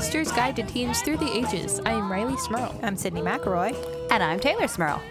[0.00, 1.80] sister's guide to teens through the ages.
[1.84, 2.72] I am Rileigh Smirl.
[2.84, 3.74] I'm Sydnee McElroy.
[4.12, 5.02] And I'm Teylor Smirl.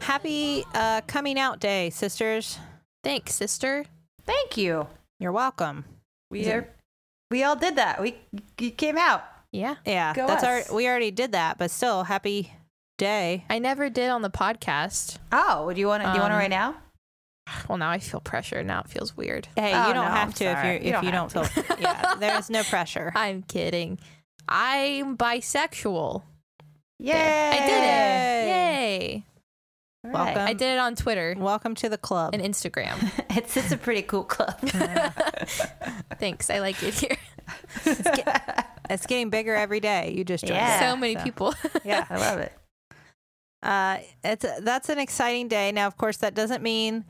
[0.00, 2.58] Happy uh, coming out day, sisters.
[3.02, 3.86] Thanks, sister.
[4.26, 4.86] Thank you.
[5.18, 5.86] You're welcome.
[6.30, 6.68] We are,
[7.30, 8.02] we all did that.
[8.02, 8.16] We
[8.60, 9.24] you came out.
[9.50, 9.76] Yeah.
[9.86, 10.68] Yeah, Go that's us.
[10.68, 10.76] our.
[10.76, 12.52] We already did that, but still, happy
[12.98, 13.46] day.
[13.48, 15.16] I never did on the podcast.
[15.32, 16.10] Oh, do you want to?
[16.10, 16.74] do you want to Um, right now?
[17.68, 18.62] Well, now I feel pressure.
[18.62, 19.48] Now it feels weird.
[19.56, 21.32] Hey, Oh, you don't no, have I'm to if you're You if don't you don't
[21.32, 21.76] feel.
[21.80, 23.12] yeah, there's no pressure.
[23.14, 23.98] I'm kidding.
[24.48, 26.22] I'm bisexual.
[26.98, 27.50] Yay!
[27.52, 28.48] I did it.
[28.48, 29.24] Yay.
[30.06, 30.42] All Welcome.
[30.46, 32.34] I did it on Twitter Welcome to the club.
[32.34, 32.96] and Instagram.
[33.36, 34.58] It's it's a pretty cool club.
[36.18, 36.48] Thanks.
[36.48, 37.16] I like it here.
[38.88, 40.14] it's getting bigger every day.
[40.16, 40.56] You just joined.
[40.56, 40.80] Yeah.
[40.80, 41.54] so many people.
[41.84, 42.06] Yeah.
[42.08, 42.52] I love it.
[43.62, 45.70] Uh, it's that's an exciting day.
[45.72, 47.04] Now, of course, that doesn't mean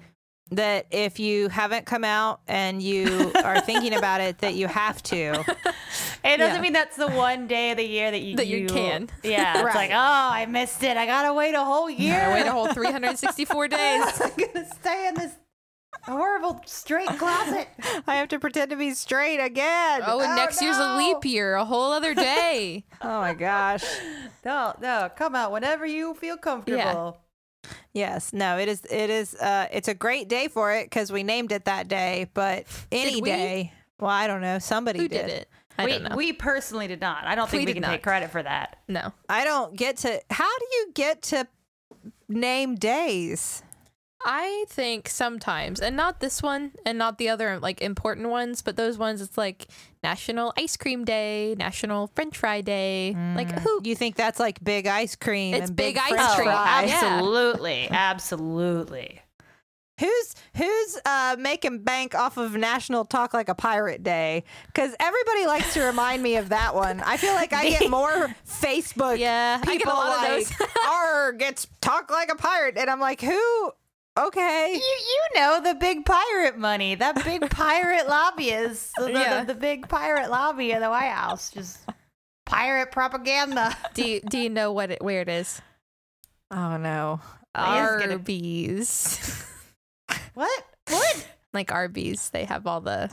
[0.53, 5.03] that if you haven't come out and you are thinking about it, that you have
[5.05, 5.45] to.
[6.25, 6.61] It doesn't Yeah.
[6.61, 9.09] mean that's the one day of the year that you That you can.
[9.23, 10.97] Yeah, it's like oh, I missed it.
[10.97, 12.33] I gotta wait a whole year.
[12.35, 14.21] Wait a whole 364 days.
[14.21, 15.33] I'm gonna stay in this
[16.03, 17.69] horrible straight closet.
[18.09, 20.03] I have to pretend to be straight again.
[20.05, 22.85] Oh, and oh, next year's a leap year, a whole other day.
[23.03, 23.85] Oh my gosh.
[24.45, 27.19] No, no, come out whenever you feel comfortable.
[27.93, 28.33] Yes.
[28.33, 31.53] No, it is it is uh it's a great day for it cuz we named
[31.53, 33.29] it that day, but any we?
[33.31, 33.73] day.
[33.99, 34.59] Well, I don't know.
[34.59, 35.49] Somebody Who did it?
[35.79, 36.17] I we, don't know.
[36.17, 37.25] we personally did not.
[37.27, 38.77] I don't think We we, did can take credit for that.
[38.89, 39.13] no.
[39.29, 41.47] I don't get to How do you get to
[42.29, 43.63] name days?
[44.29, 48.77] I think sometimes, and not this one, and not the other like important ones, but
[48.77, 49.23] those ones.
[49.23, 49.69] It's like
[50.03, 53.15] National Ice Cream Day, National French Fry Day.
[53.37, 53.81] Like who?
[53.85, 56.47] You think that's like big ice cream It's and big big, ice French cream.
[56.49, 56.85] fry?
[56.89, 57.01] Yeah.
[57.05, 59.23] Absolutely, absolutely.
[59.99, 64.45] Who's who's uh, making bank off of National Talk Like a Pirate Day?
[64.67, 67.01] Because everybody likes to remind me of that one.
[67.01, 70.53] I feel like I get more Facebook Yeah, I get a people lot of those.
[70.87, 73.71] "R gets talk like a pirate," and I'm like, who?
[74.19, 79.41] Okay, You you know the big pirate money, that big pirate lobbyist, the, the- Yeah.
[79.45, 81.81] the, the big pirate lobby in the White House, just
[82.47, 83.77] pirate propaganda.
[83.95, 85.61] do you, do you know what it where it is?
[86.51, 87.21] oh no,
[87.55, 89.43] I gonna- Arby's.
[90.35, 90.65] What?
[90.89, 91.27] What?
[91.55, 93.11] like Arby's, they have all the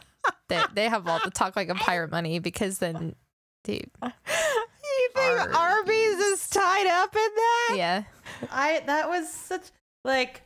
[0.49, 3.15] they, they have all the talk like a pirate money because then,
[3.63, 5.55] dude, you think Arby's.
[5.55, 7.73] Arby's is tied up in that?
[7.77, 8.03] yeah,
[8.51, 9.63] I that was such
[10.03, 10.41] like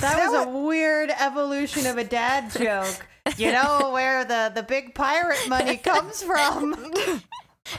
[0.00, 3.06] that, That was a weird evolution of a dad joke.
[3.36, 6.74] You know where the the big pirate money comes from.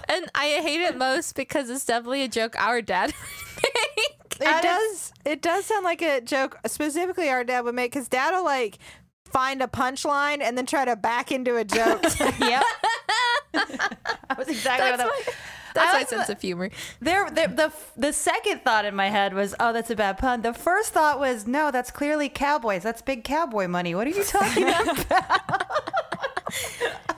[0.07, 3.63] and I hate it most because it's definitely a joke our dad would
[3.97, 4.09] make.
[4.31, 5.13] It That does.
[5.25, 8.79] It does sound like a joke, specifically our dad would make, because dad will like
[9.25, 12.03] find a punchline and then try to back into a joke.
[12.39, 12.63] yep.
[13.53, 15.33] that was exactly That's what my, that
[15.73, 16.69] that's I my sense the- of humor.
[17.01, 20.41] There, there, the the second thought in my head was, "Oh, that's a bad pun."
[20.41, 22.83] The first thought was, "No, that's clearly cowboys.
[22.83, 23.95] That's big cowboy money.
[23.95, 25.11] What are you talking about?"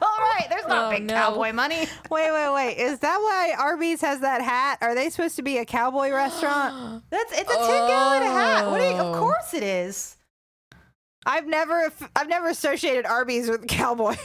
[0.01, 1.13] All right, there's not Oh, big no.
[1.13, 1.88] cowboy money.
[2.09, 2.77] wait, wait, wait.
[2.77, 4.77] Is that why Arby's has that hat?
[4.81, 7.03] Are they supposed to be a cowboy restaurant?
[7.09, 8.66] That's it's a two gallon hat.
[8.69, 8.81] What?
[8.81, 9.13] Are you, Oh.
[9.13, 10.16] of course it is.
[11.25, 14.17] I've never, I've never associated Arby's with cowboys.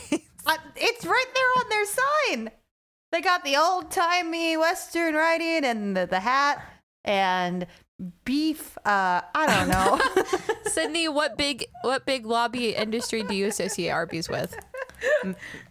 [0.47, 2.51] Uh, it's right there on their sign.
[3.13, 6.65] They got the old timey Western writing and the, the hat
[7.05, 7.67] and
[8.25, 8.79] beef.
[8.79, 9.99] Uh, I don't know.
[10.71, 14.57] Sydnee, what big what big lobby industry do you associate Arby's with?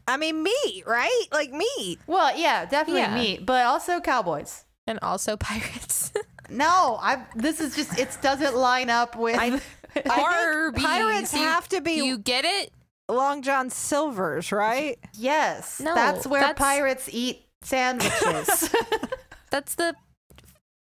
[0.07, 1.25] I mean, meat, right?
[1.31, 1.99] Like meat.
[2.07, 3.15] well, yeah, definitely Yeah.
[3.15, 4.65] meat, but also cowboys.
[4.87, 6.11] And also pirates.
[6.51, 7.27] No, I.
[7.35, 9.35] This is just it doesn't line up with.
[10.09, 10.83] Arby's.
[10.83, 12.71] pirates have to be You get it?
[13.09, 14.97] Long John Silver's, right?
[15.15, 18.73] yes, No, that's where that's- pirates eat sandwiches.
[19.51, 19.95] That's the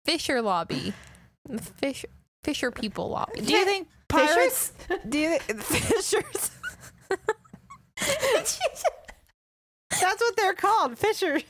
[0.05, 0.93] Fisher lobby.
[1.47, 2.05] The Fish
[2.43, 3.41] Fisher people lobby.
[3.41, 4.73] Do you think pirates?
[5.09, 6.51] Do you Fishers?
[7.99, 8.59] That's
[10.21, 11.43] what they're called, fishers.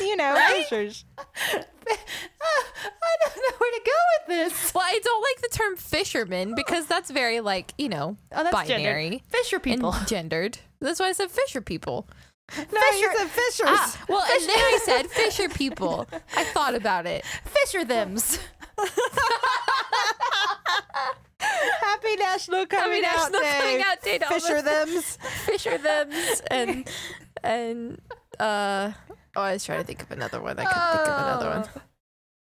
[0.00, 1.04] You know, fishers.
[1.18, 1.64] I
[3.24, 4.74] don't know where to go with this.
[4.74, 8.68] Well, I don't like the term fisherman because that's very like, you know, Oh, that's
[8.68, 8.84] gendered.
[8.94, 9.92] binary Fisher people.
[9.92, 10.58] and gendered.
[10.80, 12.08] That's why I said fisher people.
[12.58, 13.66] No, you said fishers.
[13.68, 16.06] Ah, well, and then I said fisher people.
[16.36, 17.24] I thought about it.
[17.44, 18.38] Fisher thems.
[21.38, 23.58] Happy National Coming, Happy out, Day.
[23.60, 25.16] Coming Out Day Fisher thems.
[25.46, 26.88] Fisher thems and
[27.42, 28.00] and
[28.38, 28.92] uh
[29.36, 30.58] oh, I was trying to think of another one.
[30.58, 31.58] I couldn't think of another one.
[31.60, 31.82] Or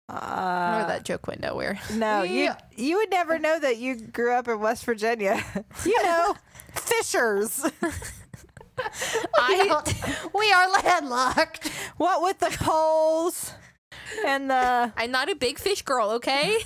[0.08, 1.78] Uh, that joke went nowhere.
[1.94, 5.42] no, you you would never know that you grew up in West Virginia.
[5.84, 6.36] you know,
[6.74, 7.64] fishers.
[8.78, 9.82] I
[10.34, 11.68] we are landlocked.
[11.96, 13.52] What with the poles
[14.26, 16.58] and the I'm not a big fish girl, okay?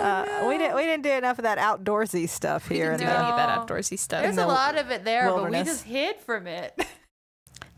[0.00, 2.92] uh, we didn't we didn't do enough of that outdoorsy stuff here.
[2.92, 4.22] in do the- any of that outdoorsy stuff.
[4.22, 6.78] There's the a lot of it there, but we just hid from it.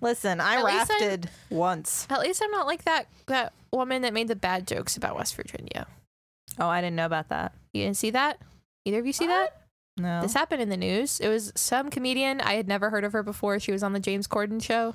[0.01, 2.07] Listen, I At rafted once.
[2.11, 5.35] At least I'm not like that that woman that made the bad jokes about West
[5.35, 5.87] Virginia.
[6.59, 7.53] Oh, I didn't know about that.
[7.73, 8.39] You didn't see that?
[8.85, 9.63] Either of you see that?
[9.97, 10.23] No.
[10.23, 11.21] This happened in the news.
[11.21, 12.41] It was some comedian.
[12.41, 13.59] I had never heard of her before.
[13.59, 14.95] She was on the James Corden show.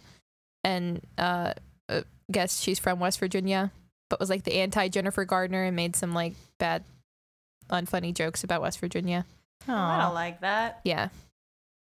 [0.63, 1.53] And uh,
[1.89, 2.01] uh
[2.31, 3.71] guess she's from West Virginia,
[4.09, 6.83] but was like the anti Jennifer Garner and made some like bad,
[7.69, 9.25] unfunny jokes about West Virginia.
[9.67, 10.79] Oh, I don't like that.
[10.83, 11.09] Yeah.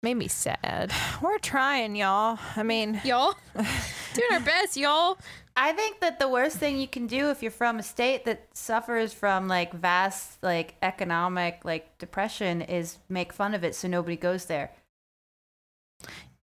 [0.05, 0.91] Made me sad.
[1.23, 2.37] We're trying, y'all.
[2.55, 5.17] I mean, Y'all doing our best, y'all.
[5.57, 8.45] I think that the worst thing you can do if you're from a state that
[8.53, 14.15] suffers from like vast like economic like depression is make fun of it so nobody
[14.15, 14.73] goes there.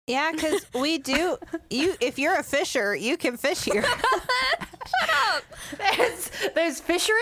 [0.06, 1.38] yeah, because we do.
[1.70, 3.84] You, if you're a fisher, you can fish here.
[3.84, 5.44] Shut up.
[5.78, 7.16] There's there's fishing,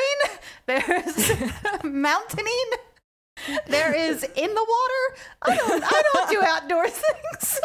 [0.66, 1.32] there's
[1.84, 2.72] mountaining,
[3.68, 5.22] there is in the water.
[5.42, 7.60] I don't I don't do outdoor things.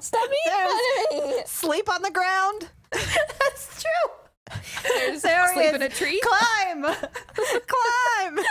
[0.00, 1.42] Stop being There's- me.
[1.46, 2.68] Sleep on the ground.
[2.92, 4.58] That's true.
[4.82, 6.20] There's There sleep is in a tree.
[6.22, 6.82] Climb.
[7.34, 8.44] Climb.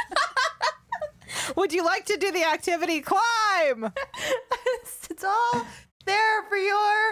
[1.55, 3.91] Would you like to do the activity climb?
[4.81, 5.65] it's, it's all
[6.05, 7.11] there for your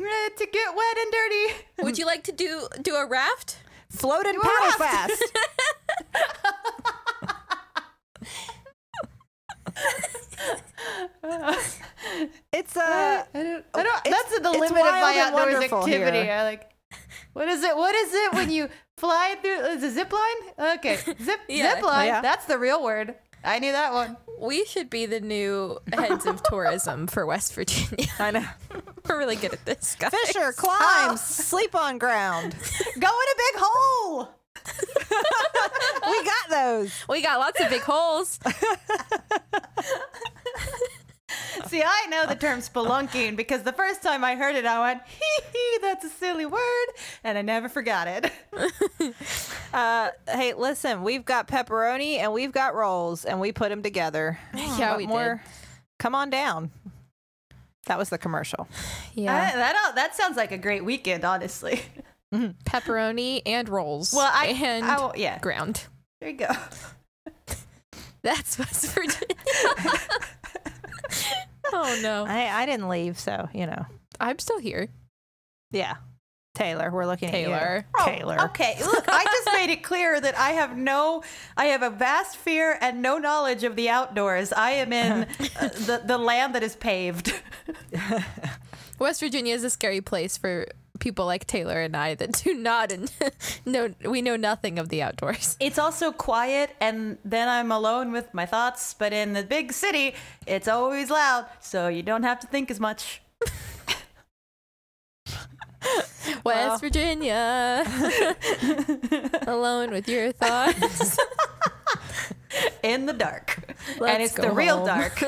[0.00, 1.64] uh, to get wet and dirty.
[1.82, 3.58] Would you like to do do a raft?
[3.90, 5.12] Float and Do paddle raft.
[5.12, 5.38] fast.
[12.52, 16.22] It's uh, I don't, I don't, that's the limit of my outdoors activity.
[16.22, 16.32] here.
[16.32, 16.70] I like.
[17.34, 17.76] What is it?
[17.76, 19.60] What is it when you fly through?
[19.66, 20.74] Is it zip line?
[20.76, 21.74] Okay, zip Yeah.
[21.74, 22.06] zip line.
[22.06, 22.20] Yeah.
[22.22, 23.14] That's the real word.
[23.44, 24.16] I knew that one.
[24.40, 28.06] We should be the new heads of tourism for West Virginia.
[28.18, 28.44] I know.
[29.08, 30.10] We're really good at this, guys.
[30.12, 32.54] Fisher climbs, sleep on ground.
[32.98, 34.28] Go in a big hole.
[36.06, 36.92] We got those.
[37.08, 38.38] We got lots of big holes.
[41.66, 45.02] See, I know the term spelunking because the first time I heard it, I went,
[45.06, 46.86] hee hee, that's a silly word.
[47.22, 48.32] And I never forgot it.
[49.70, 54.38] Uh, hey, listen, we've got pepperoni and we've got rolls, and we put them together.
[54.54, 55.42] Yeah, What we more?
[55.98, 56.70] Come on down.
[57.84, 58.66] That was the commercial.
[59.12, 59.34] Yeah.
[59.52, 61.82] I- that, that sounds like a great weekend, honestly.
[62.32, 64.12] Pepperoni and rolls.
[64.12, 65.84] Well, I, and I will- yeah, ground.
[66.20, 66.48] there you go.
[68.22, 69.24] That's West Virginia.
[71.72, 72.24] oh no.
[72.26, 73.86] I, I didn't leave, so you know.
[74.20, 74.88] I'm still here.
[75.70, 75.94] Yeah,
[76.56, 77.84] Teylor, we're looking Teylor.
[78.00, 78.24] at you.
[78.24, 78.36] Teylor.
[78.40, 81.22] Oh, okay, look, I just made it clear that I have no,
[81.56, 84.52] I have a vast fear and no knowledge of the outdoors.
[84.52, 85.22] I am in
[85.60, 87.32] uh, the the land that is paved.
[88.98, 90.66] West Virginia is a scary place for
[90.98, 93.10] people like Teylor and I that do not and
[93.64, 95.56] know we know nothing of the outdoors.
[95.60, 98.94] It's also quiet, and then I'm alone with my thoughts.
[98.94, 100.14] But in the big city,
[100.46, 103.22] it's always loud, so you don't have to think as much.
[106.44, 106.78] West Well.
[106.78, 107.84] Virginia.
[109.46, 111.18] Alone with your thoughts.
[112.82, 115.22] In the dark, and Let's it's go the real dark.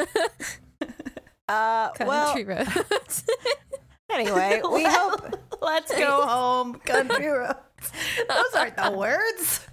[1.49, 3.25] Uh, well, roads.
[4.13, 5.37] Anyway, we hope.
[5.63, 7.57] Let's go home, country roads.
[8.29, 9.67] Those aren't the words.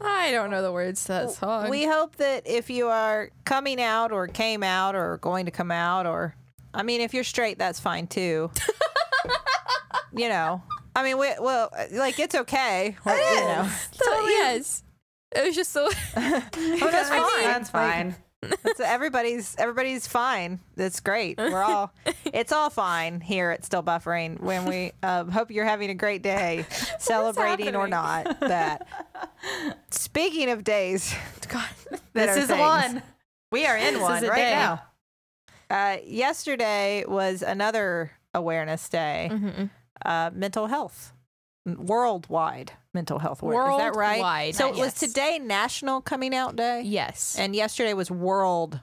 [0.00, 1.68] I don't know the words to that song.
[1.70, 5.70] We hope that if you are coming out or came out or going to come
[5.70, 6.34] out or
[6.74, 8.50] I mean if you're straight that's fine too.
[10.12, 10.62] you know.
[10.94, 12.96] I mean we well like it's okay.
[13.04, 13.68] Or, you know.
[13.92, 14.82] So, yes.
[15.34, 16.42] It was just so Oh,
[16.90, 17.44] that's fine.
[17.44, 18.16] That's fine.
[18.42, 20.58] That's, everybody's everybody's fine.
[20.76, 21.38] That's great.
[21.38, 21.92] We're all
[22.26, 26.22] it's all fine here at Still Buffering when we uh, hope you're having a great
[26.22, 26.66] day
[26.98, 28.86] celebrating or not that.
[29.90, 31.14] Speaking of days,
[31.48, 31.68] God.
[32.12, 32.58] This is things.
[32.60, 33.02] one.
[33.50, 34.50] We are in This one right day.
[34.52, 34.82] now.
[35.70, 39.70] Uh, yesterday was another awareness day, Mhm.
[40.04, 41.12] uh, mental health,
[41.64, 43.72] worldwide mental health awareness.
[43.74, 44.12] Is that right?
[44.18, 44.94] Worldwide, So it was yes.
[45.00, 47.36] today National Coming Out Day, Yes.
[47.38, 48.80] and yesterday was World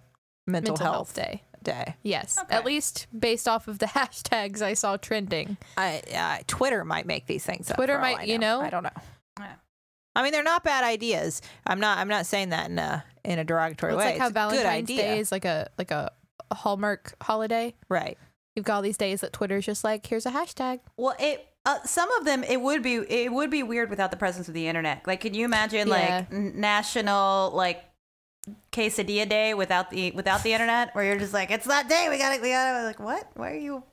[0.48, 1.44] Mental, Mental Health, Health Day.
[1.62, 1.96] Day.
[2.04, 2.38] Yes.
[2.42, 2.56] Okay.
[2.56, 5.58] At least based off of the hashtags I saw trending.
[5.78, 7.76] I, uh, Twitter might make these things up.
[7.78, 8.62] Twitter for might- I you know?
[8.62, 8.90] I don't know.
[9.40, 9.54] Yeah.
[10.16, 11.42] I mean, they're not bad ideas.
[11.68, 11.98] I'm not.
[12.00, 14.06] I'm not saying that in a in a derogatory It's way.
[14.12, 16.12] like how it's a good Valentine's idea, Day is like a like a,
[16.50, 17.76] a hallmark holiday.
[17.90, 18.18] right?
[18.56, 20.80] You've got all these days that Twitter's just like, here's a hashtag.
[20.98, 24.18] Well, it uh, some of them it would be it would be weird without the
[24.18, 25.06] presence of the internet.
[25.06, 25.94] Like, can you imagine Yeah.
[25.94, 27.84] like n- national like
[28.72, 32.08] quesadilla day without the without the internet, where you're just like, it's that day.
[32.10, 32.86] We gotta, we gotta.
[32.86, 33.30] Like, what?
[33.36, 33.84] Why are you?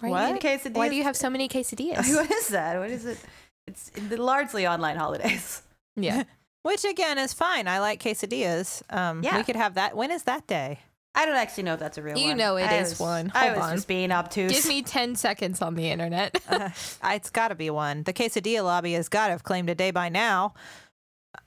[0.00, 0.40] Why What?
[0.40, 0.74] Do you, Quesadillas?
[0.76, 2.06] why do you have so many quesadillas?
[2.14, 2.78] What is that?
[2.78, 3.18] What is it?
[3.66, 5.62] It's largely online holidays.
[5.96, 6.24] yeah.
[6.62, 7.66] Which again is fine.
[7.68, 8.82] I like quesadillas.
[8.90, 9.36] Um, Yeah.
[9.36, 9.96] we could have that.
[9.96, 10.80] When is that day?
[11.18, 12.22] I don't actually know if that's a real one.
[12.22, 12.36] You one.
[12.36, 13.32] know it I is was- one.
[13.34, 13.74] I Hold was on.
[13.76, 14.52] just being obtuse.
[14.52, 16.38] Give me 10 seconds on the internet.
[16.48, 16.70] Uh,
[17.14, 18.02] it's got to be one.
[18.02, 20.54] The quesadilla lobby has got to have claimed a day by now.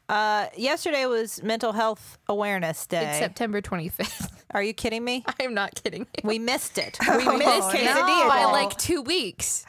[0.07, 3.05] Uh, yesterday was Mental Health Awareness Day.
[3.09, 4.31] it's September 25th.
[4.51, 5.23] Are you kidding me?
[5.39, 6.21] I'm not kidding you.
[6.27, 6.97] We missed it.
[7.07, 7.79] Oh, We missed no.
[7.79, 8.45] quesadilla By day.
[8.51, 9.65] like two weeks.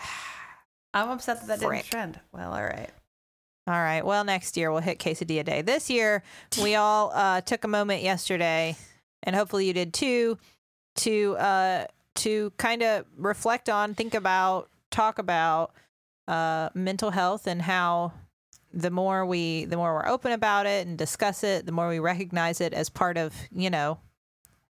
[0.94, 1.82] I'm upset that that Frick.
[1.82, 2.20] didn't trend.
[2.32, 2.90] Well, all right.
[3.66, 4.04] All right.
[4.04, 5.62] Well, next year we'll hit quesadilla day.
[5.62, 6.22] This year
[6.62, 8.76] we all uh, took a moment yesterday,
[9.22, 10.38] and hopefully you did too,
[10.96, 11.86] to uh,
[12.16, 15.72] to kind of reflect on, think about, talk about
[16.28, 18.12] uh, mental health and how
[18.72, 21.98] the more we the more we're open about it and discuss it, the more we
[21.98, 23.98] recognize it as part of you know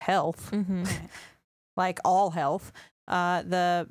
[0.01, 0.85] health, Mm-hmm.
[1.77, 2.73] like all health,
[3.09, 3.89] uh, the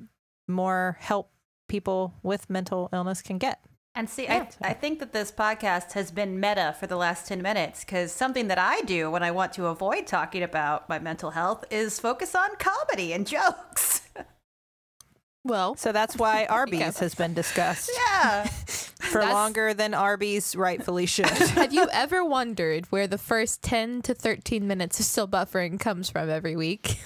[0.48, 1.32] more help
[1.68, 3.60] people with mental illness can get.
[3.98, 4.48] And see, Yeah.
[4.62, 8.12] I, I think that this podcast has been meta for the last 10 minutes because
[8.12, 11.98] something that I do when I want to avoid talking about my mental health is
[12.00, 14.02] focus on comedy and jokes.
[15.48, 16.54] Well, So that's why Yeah.
[16.54, 18.46] Arby's has been discussed yeah.
[19.00, 21.28] for That's- longer than Arby's rightfully should.
[21.30, 26.10] have you ever wondered where the first 10 to 13 minutes of still buffering comes
[26.10, 26.98] from every week?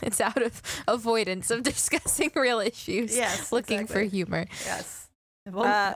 [0.00, 3.16] it's out of avoidance of discussing real issues.
[3.16, 4.08] Yes, Looking exactly.
[4.08, 4.46] for humor.
[4.64, 5.08] Yes.
[5.50, 5.94] Well, uh,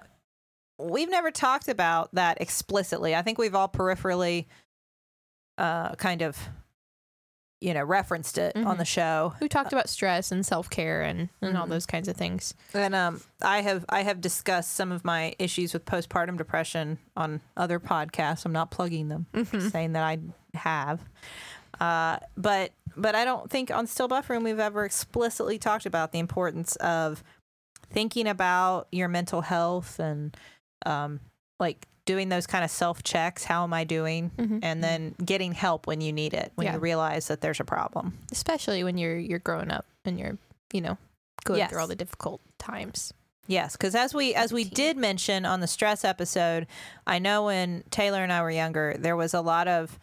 [0.79, 3.15] we've never talked about that explicitly.
[3.15, 4.47] I think we've all peripherally
[5.59, 6.37] uh, kind of,
[7.63, 8.79] you know, referenced it on Mhm.
[8.79, 9.33] the show.
[9.41, 11.71] We talked about stress and self care and, and all Mhm.
[11.71, 12.53] those kinds of things.
[12.75, 17.41] And um, I have I have discussed some of my issues with postpartum depression on
[17.57, 18.45] other podcasts.
[18.45, 19.71] I'm not plugging them, Mhm.
[19.71, 20.19] saying that I
[20.59, 21.01] have.
[21.81, 26.19] Uh, but but I don't think on Still Buffering we've ever explicitly talked about the
[26.19, 27.23] importance of
[27.91, 30.37] thinking about your mental health and
[30.85, 31.21] um,
[31.59, 33.45] like doing those kind of self checks.
[33.45, 34.31] How am I doing?
[34.37, 34.61] Mhm.
[34.63, 36.75] And then getting help when you need it, when Yeah.
[36.75, 38.19] you realize that there's a problem.
[38.31, 40.37] Especially when you're you're growing up and you're,
[40.73, 40.99] you know,
[41.45, 41.71] going Yes.
[41.71, 43.13] through all the difficult times.
[43.49, 46.67] Yes, because as we as we did mention on the stress episode,
[47.07, 49.99] I know when Teylor and I were younger, there was a lot of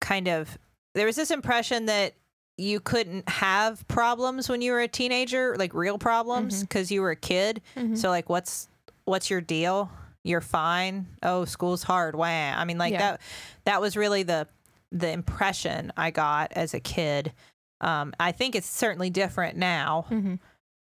[0.00, 0.58] kind of
[0.94, 2.14] there was this impression that
[2.56, 7.10] you couldn't have problems when you were a teenager, like real problems, because you were
[7.10, 7.60] a kid.
[7.76, 7.98] Mhm.
[7.98, 8.68] So like, what's
[9.06, 9.90] what's your deal?
[10.24, 11.06] You're fine.
[11.22, 12.16] Oh, school's hard.
[12.16, 12.24] Wah.
[12.26, 12.98] I mean, like Yeah.
[12.98, 13.20] that.
[13.64, 14.48] That was really the
[14.90, 17.32] the impression I got as a kid.
[17.80, 20.06] Um, I think it's certainly different now.
[20.08, 20.38] Mhm.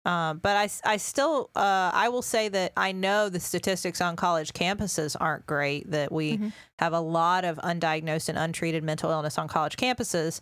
[0.04, 4.16] Um, but I, I still, uh, I will say that I know the statistics on
[4.16, 6.52] college campuses aren't great, that we Mhm.
[6.78, 10.40] have a lot of undiagnosed and untreated mental illness on college campuses.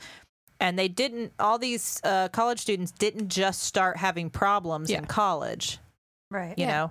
[0.59, 4.99] And they didn't, all these uh, college students didn't just start having problems Yeah.
[4.99, 5.79] in college,
[6.33, 6.59] right.
[6.59, 6.73] you Yeah.
[6.73, 6.91] know?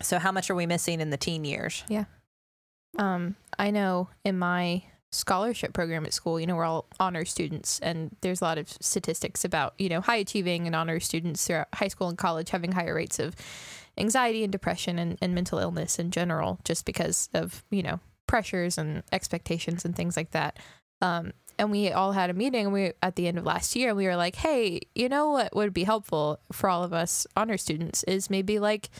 [0.00, 1.84] So, how much are we missing in the teen years?
[1.88, 2.04] Yeah.
[2.98, 7.78] Um, I know in my scholarship program at school, you know, we're all honor students,
[7.80, 11.68] and there's a lot of statistics about, you know, high achieving and honor students throughout
[11.74, 13.34] high school and college having higher rates of
[13.96, 18.78] anxiety and depression and, and mental illness in general, just because of, you know, pressures
[18.78, 20.58] and expectations and things like that.
[21.00, 23.88] Um, and we all had a meeting and we at the end of last year
[23.88, 27.26] and we were like, hey, you know what would be helpful for all of us
[27.36, 28.90] honor students is maybe like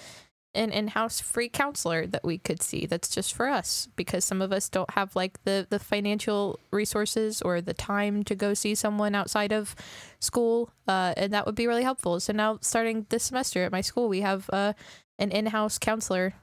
[0.54, 4.50] an in-house free counselor that we could see that's just for us because some of
[4.50, 9.14] us don't have like the the financial resources or the time to go see someone
[9.14, 9.74] outside of
[10.20, 12.18] school uh, and that would be really helpful.
[12.18, 14.72] So now starting this semester at my school we have uh,
[15.18, 16.34] an in-house counselor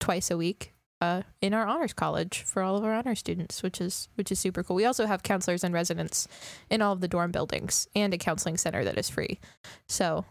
[0.00, 3.80] twice a week uh, in our honors college for all of our honor students which
[3.80, 4.76] is which is super cool.
[4.76, 6.26] We also have counselors and residents
[6.68, 9.38] in all of the dorm buildings and a counseling center that is free.
[9.88, 10.24] So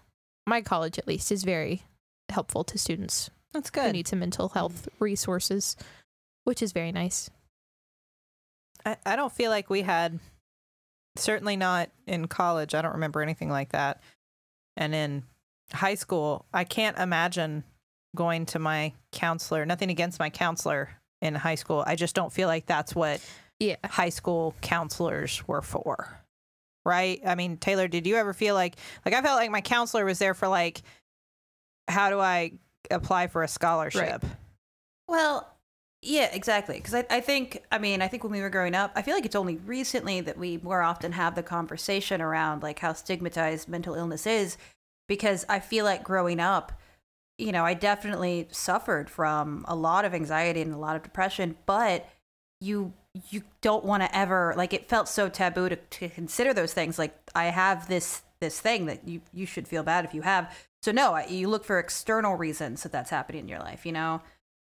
[0.45, 1.84] my college at least is very
[2.29, 3.88] helpful to students That's good.
[3.88, 5.75] who need some mental health resources,
[6.44, 7.29] which is very nice.
[8.86, 10.20] I, I don't feel like we had,
[11.15, 12.75] certainly not in college.
[12.75, 14.01] I don't remember anything like that.
[14.77, 15.24] And in
[15.72, 17.63] high school, I can't imagine
[18.15, 19.65] going to my counselor.
[19.65, 20.89] Nothing against my counselor
[21.22, 21.84] in high school.
[21.86, 23.22] I just don't feel like that's what
[23.60, 23.75] Yeah.
[23.86, 26.20] high school counselors were for.
[26.86, 27.20] Right?
[27.25, 30.20] I mean, Teylor, did you ever feel like like I felt like my counselor was
[30.20, 30.84] there for like
[31.87, 32.53] how do I
[32.91, 34.25] apply for a scholarship?
[35.07, 35.47] Well,
[36.01, 36.75] yeah, exactly.
[36.77, 39.15] Because I, I think, I mean, I think when we were growing up, I feel
[39.15, 43.67] like it's only recently that we more often have the conversation around like how stigmatized
[43.67, 44.57] mental illness is.
[45.07, 46.71] Because I feel like growing up,
[47.37, 51.55] you know, I definitely suffered from a lot of anxiety and a lot of depression,
[51.65, 52.09] but
[52.61, 52.93] you
[53.29, 56.99] you don't want to ever like it felt so taboo to, to consider those things
[56.99, 60.55] like i have this this thing that you you should feel bad if you have.
[60.83, 64.21] So no you look for external reasons that that's happening in your life you know?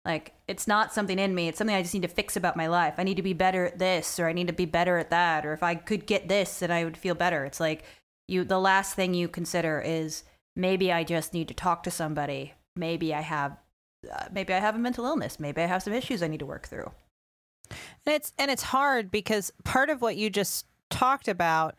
[0.04, 2.66] Like it's not something in me it's something i just need to fix about my
[2.66, 2.94] life.
[2.98, 5.44] I need to be better at this or i need to be better at that
[5.44, 7.44] or if i could get this then i would feel better.
[7.44, 7.84] It's like
[8.28, 10.24] you the last thing you consider is
[10.56, 12.54] maybe i just need to talk to somebody.
[12.76, 13.56] Maybe i have
[14.12, 15.40] uh, maybe i have a mental illness.
[15.40, 16.90] Maybe i have some issues i need to work through.
[18.06, 21.74] And it's and it's hard because part of what you just talked about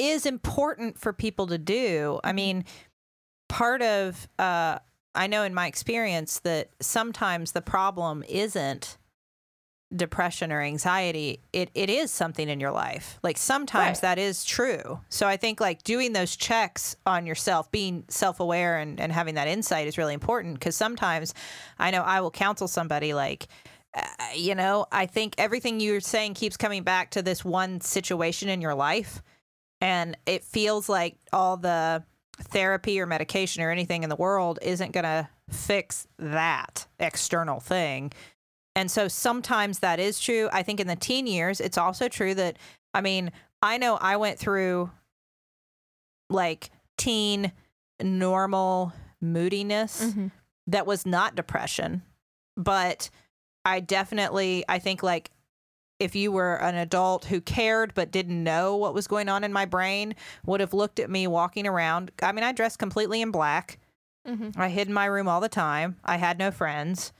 [0.00, 2.18] is important for people to do.
[2.24, 2.64] I mean,
[3.48, 4.78] part of uh
[5.14, 8.96] I know in my experience that sometimes the problem isn't
[9.94, 11.40] depression or anxiety.
[11.52, 13.18] It it is something in your life.
[13.22, 14.02] Like sometimes Right.
[14.02, 15.00] that is true.
[15.08, 19.48] So I think like doing those checks on yourself, being self-aware and, and having that
[19.48, 21.34] insight is really important because sometimes
[21.78, 23.48] I know I will counsel somebody like
[23.92, 24.04] uh,
[24.36, 28.60] you know, I think everything you're saying keeps coming back to this one situation in
[28.60, 29.20] your life.
[29.80, 32.04] And it feels like all the
[32.42, 38.12] therapy or medication or anything in the world isn't going to fix that external thing.
[38.76, 40.48] And so sometimes that is true.
[40.52, 42.56] I think in the teen years, it's also true that,
[42.94, 43.32] I mean,
[43.62, 44.90] I know I went through
[46.28, 47.52] like teen
[48.02, 50.28] normal moodiness Mm-hmm.
[50.68, 52.02] that was not depression,
[52.56, 53.10] but
[53.64, 55.30] I definitely I think like
[56.00, 59.52] if you were an adult who cared but didn't know what was going on in
[59.52, 60.14] my brain,
[60.46, 62.10] would have looked at me walking around.
[62.22, 63.78] I mean, I dressed completely in black.
[64.26, 64.60] Mm-hmm.
[64.60, 65.96] I hid in my room all the time.
[66.04, 67.12] I had no friends.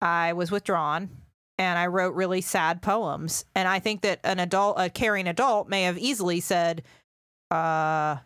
[0.00, 1.10] I was withdrawn
[1.58, 3.44] and I wrote really sad poems.
[3.54, 6.82] And I think that an adult, a caring adult, may have easily said,
[7.50, 8.16] uh,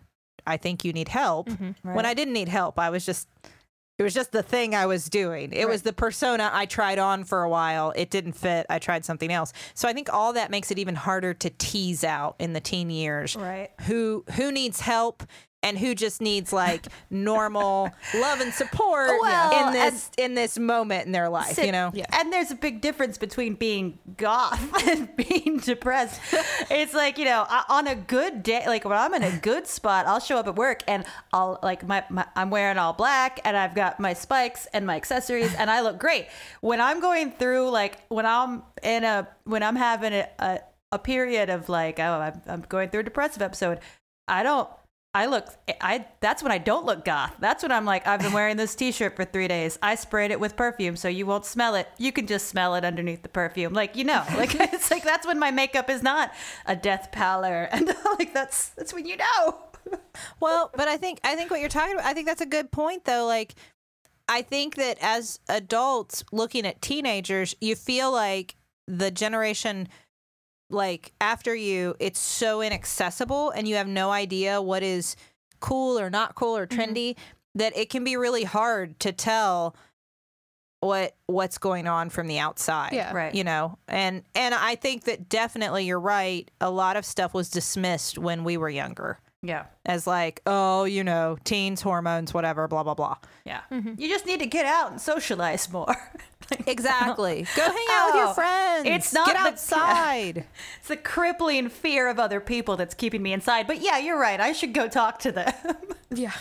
[0.47, 1.49] I think you need help.
[1.49, 1.95] Mm-hmm.
[1.95, 3.29] When I didn't need help, I was just
[3.99, 5.53] it was just the thing I was doing.
[5.53, 7.93] It was the persona I tried on for a while.
[7.97, 8.67] It didn't fit.
[8.69, 9.53] I tried something else.
[9.75, 12.91] So I think all that makes it even harder to tease out in the teen
[12.91, 13.37] years.
[13.37, 15.23] right Who who needs help
[15.67, 21.07] and who just needs like normal love and support Well, in this in this moment
[21.07, 21.91] in their life, Sit- you know?
[21.93, 22.07] Yeah.
[22.13, 26.21] And there's a big difference between being goth and being depressed.
[26.71, 29.67] it's like, you know, I, on a good day, like when I'm in a good
[29.67, 33.41] spot, I'll show up at work and I'll like my, my I'm wearing all black
[33.45, 36.29] and I've got my spikes and my accessories and I look great.
[36.61, 40.61] When I'm going through like when I'm in a when I'm having a a,
[40.93, 43.81] a period of like, oh, I'm, I'm going through a depressive episode,
[44.29, 44.69] I don't
[45.17, 45.49] I look
[45.81, 47.37] I that's when I don't look goth.
[47.41, 49.79] That's when I'm like I've been wearing this t-shirt for 3 days.
[49.81, 51.89] I sprayed it with perfume so you won't smell it.
[51.97, 53.73] You can just smell it underneath the perfume.
[53.73, 56.33] Like, you know, like it's like that's when my makeup is not
[56.67, 57.87] a death pallor and
[58.19, 59.59] like that's that's when you know.
[60.41, 62.73] Well, but I think I think what you're talking about, I think that's a good
[62.73, 63.25] point though.
[63.25, 63.55] Like
[64.29, 68.57] I think that as adults looking at teenagers, you feel like
[68.89, 69.89] the generation
[70.71, 75.17] like after you, it's so inaccessible and you have no idea what is
[75.61, 76.81] cool or not cool or mm-hmm.
[76.81, 77.17] trendy
[77.55, 79.75] that it can be really hard to tell
[80.81, 83.13] what what's going on from the outside Yeah.
[83.13, 83.35] Right.
[83.35, 87.49] you know and and i think that definitely you're right a lot of stuff was
[87.49, 89.65] dismissed when we were younger Yeah.
[89.87, 93.17] as like, oh, you know, teens, hormones, whatever, blah blah blah.
[93.45, 93.63] Yeah.
[93.73, 93.95] Mm-hmm.
[93.99, 95.97] You just need to get out and socialize more.
[96.51, 97.47] Like, Exactly.
[97.57, 98.87] Go hang out with your Oh, friends.
[98.89, 100.45] it's not get the- outside.
[100.79, 103.67] It's the crippling fear of other people that's keeping me inside.
[103.67, 104.41] But yeah, you're right.
[104.41, 105.53] I should go talk to them.
[106.11, 106.33] Yeah.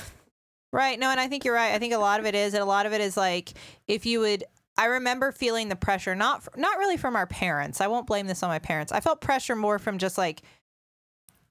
[0.71, 0.97] right.
[0.99, 1.73] No, and I think you're right.
[1.73, 3.53] I think a lot of it is, and a lot of it is like
[3.87, 4.43] if you would.
[4.77, 7.81] I remember feeling the pressure, not not really from our parents.
[7.81, 8.91] I won't blame this on my parents.
[8.91, 10.41] I felt pressure more from just like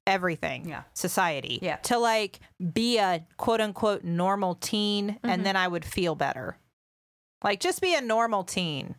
[0.07, 0.83] everything, Yeah.
[0.93, 1.77] society, Yeah.
[1.77, 2.41] to like
[2.73, 5.29] be a quote unquote normal teen, Mm-hmm.
[5.31, 6.59] and then I would feel better.
[7.45, 8.97] Like just be a normal teen.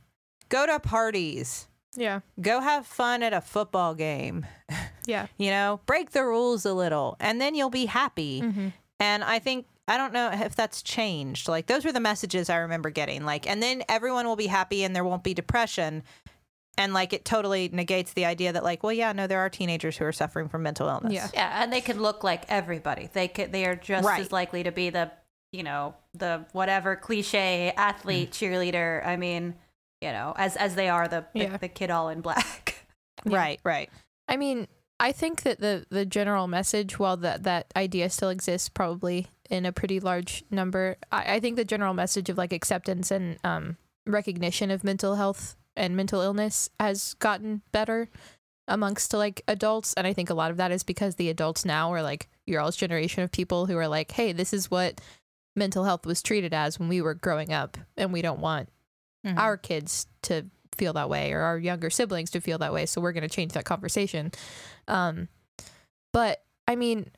[0.49, 1.67] Go to parties.
[1.97, 2.19] Yeah.
[2.39, 4.45] Go have fun at a football game.
[5.07, 5.27] Yeah.
[5.37, 8.41] you know, break the rules a little, and then you'll be happy.
[8.41, 8.69] Mm-hmm.
[8.99, 11.47] And I think I don't know if that's changed.
[11.47, 13.23] Like those were the messages I remember getting.
[13.23, 16.01] Like, and then everyone will be happy and there won't be depression.
[16.75, 19.95] And like it totally negates the idea that like, well, yeah, no, there are teenagers
[19.95, 21.13] who are suffering from mental illness.
[21.13, 21.27] Yeah.
[21.35, 23.07] Yeah, and they can look like everybody.
[23.13, 24.19] They could, they are just Right.
[24.21, 25.11] as likely to be the,
[25.55, 28.33] you know, the whatever cliche athlete, Mm.
[28.33, 29.05] cheerleader.
[29.05, 29.55] I mean,
[30.01, 31.57] you know, as as they are the the, Yeah.
[31.57, 32.85] the kid all in black.
[33.25, 33.59] Right.
[33.63, 33.89] Right.
[34.27, 34.67] I mean,
[34.99, 39.65] I think that the the general message, while that that idea still exists, probably in
[39.65, 43.77] a pretty large number, I, I think the general message of like acceptance and um,
[44.05, 48.09] recognition of mental health and mental illness has gotten better
[48.67, 51.91] amongst like adults, and I think a lot of that is because the adults now
[51.93, 55.01] are like your all's generation of people who are like, hey, this is what
[55.55, 58.69] mental health was treated as when we were growing up, and we don't want
[59.25, 59.37] Mhm.
[59.39, 60.45] our kids to
[60.77, 62.85] feel that way or our younger siblings to feel that way.
[62.85, 64.31] So we're going to change that conversation.
[64.87, 65.29] Um,
[66.11, 67.11] but I mean,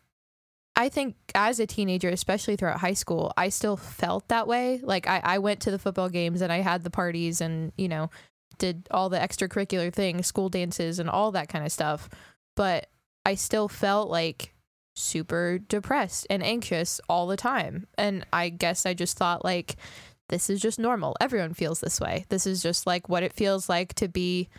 [0.76, 4.80] I think as a teenager, especially throughout high school, I still felt that way.
[4.84, 7.88] Like I, I went to the football games and I had the parties and, you
[7.88, 8.12] know,
[8.60, 12.10] did all the extracurricular things, school dances and all that kind of stuff.
[12.56, 12.90] But
[13.26, 14.54] I still felt like
[14.98, 17.88] super depressed and anxious all the time.
[17.98, 19.76] And I guess I just thought like
[20.30, 21.16] this is just normal.
[21.22, 22.26] Everyone feels this way.
[22.30, 24.50] This is just like what it feels like to be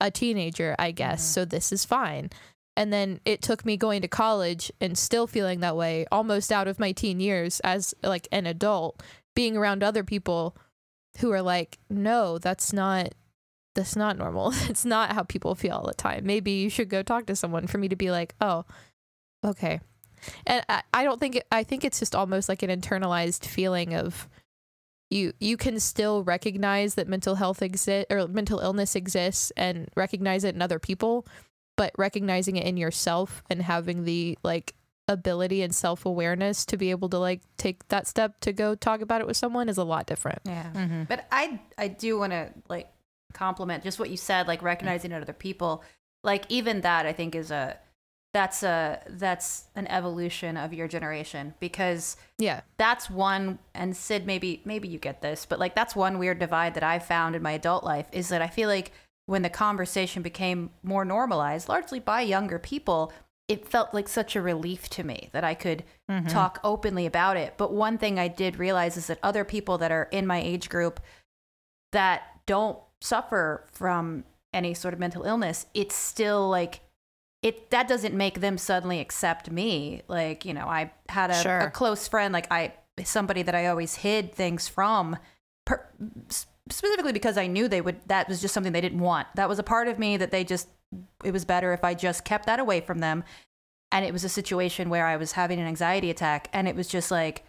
[0.00, 1.22] a teenager, I guess.
[1.22, 1.32] Mhm.
[1.34, 2.30] So this is fine.
[2.76, 6.68] And then it took me going to college and still feeling that way almost out
[6.68, 9.02] of my teen years as like an adult,
[9.34, 10.56] being around other people
[11.18, 13.14] who are like, no, that's not
[13.74, 14.52] that's not normal.
[14.68, 16.24] It's not how people feel all the time.
[16.26, 18.64] Maybe you should go talk to someone for me to be like, oh,
[19.44, 19.80] okay.
[20.46, 24.28] And I, I don't think I think it's just almost like an internalized feeling of
[25.10, 30.44] you you can still recognize that mental health exist or mental illness exists and recognize
[30.44, 31.26] it in other people,
[31.76, 34.74] but recognizing it in yourself and having the like
[35.06, 39.22] ability and self-awareness to be able to like take that step to go talk about
[39.22, 40.40] it with someone is a lot different.
[40.44, 40.70] Yeah.
[40.74, 41.04] Mm-hmm.
[41.04, 42.88] But I I do want to like
[43.32, 45.82] compliment just what you said, like recognizing other people.
[46.22, 47.78] Like even that, I think is a
[48.34, 52.60] that's a that's an evolution of your generation because Yeah.
[52.76, 53.58] that's one.
[53.74, 57.06] And Sid, maybe maybe you get this, but like that's one weird divide that I've
[57.06, 58.92] found in my adult life is that I feel like
[59.26, 63.12] when the conversation became more normalized, largely by younger people,
[63.46, 66.28] it felt like such a relief to me that I could Mm-hmm.
[66.28, 67.52] talk openly about it.
[67.58, 70.70] But one thing I did realize is that other people that are in my age
[70.70, 71.00] group
[71.92, 76.80] that don't suffer from any sort of mental illness, it's still like
[77.42, 80.02] it that doesn't make them suddenly accept me.
[80.08, 81.58] Like, you know, I had a, Sure.
[81.60, 82.72] a close friend, like I
[83.04, 85.16] somebody that I always hid things from
[85.64, 85.86] per,
[86.68, 89.28] specifically because I knew they would that was just something they didn't want.
[89.36, 90.68] That was a part of me that they just
[91.24, 93.22] it was better if I just kept that away from them
[93.92, 96.88] and it was a situation where I was having an anxiety attack, and it was
[96.88, 97.44] just like,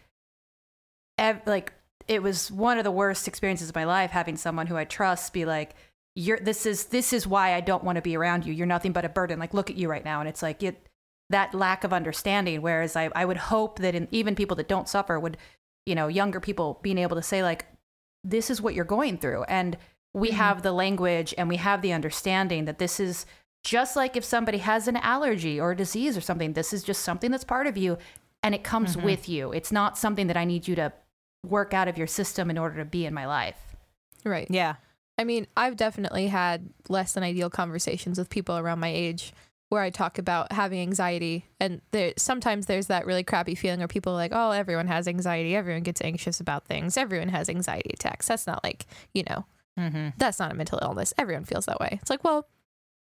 [1.18, 1.74] ev- like
[2.08, 5.34] it was one of the worst experiences of my life having someone who I trust
[5.34, 5.76] be like,
[6.20, 8.54] "You're this is this is why I don't want to be around you.
[8.54, 9.40] You're nothing but a burden.
[9.40, 10.76] Like look at you right now." And it's like it
[11.30, 12.62] that lack of understanding.
[12.62, 15.38] Whereas I I would hope that in, even people that don't suffer would,
[15.86, 17.66] you know, younger people being able to say like,
[18.24, 19.78] "This is what you're going through," and
[20.14, 20.34] we Mhm.
[20.44, 23.26] have the language and we have the understanding that this is
[23.64, 27.04] just like if somebody has an allergy or a disease or something, this is just
[27.04, 27.98] something that's part of you
[28.42, 29.04] and it comes Mhm.
[29.04, 29.52] with you.
[29.52, 30.92] It's not something that I need you to
[31.46, 33.76] work out of your system in order to be in my life.
[34.26, 34.48] Right.
[34.50, 34.76] Yeah.
[35.20, 39.34] I mean, I've definitely had less than ideal conversations with people around my age
[39.68, 43.88] where I talk about having anxiety, and there sometimes there's that really crappy feeling where
[43.88, 45.56] people are like, "Oh, everyone has anxiety.
[45.56, 46.98] Everyone gets anxious about things.
[46.98, 49.46] Everyone has anxiety attacks." That's not like you know,
[49.78, 50.10] Mm-hmm.
[50.18, 51.14] that's not a mental illness.
[51.18, 52.00] Everyone feels that way.
[52.02, 52.48] It's like, well,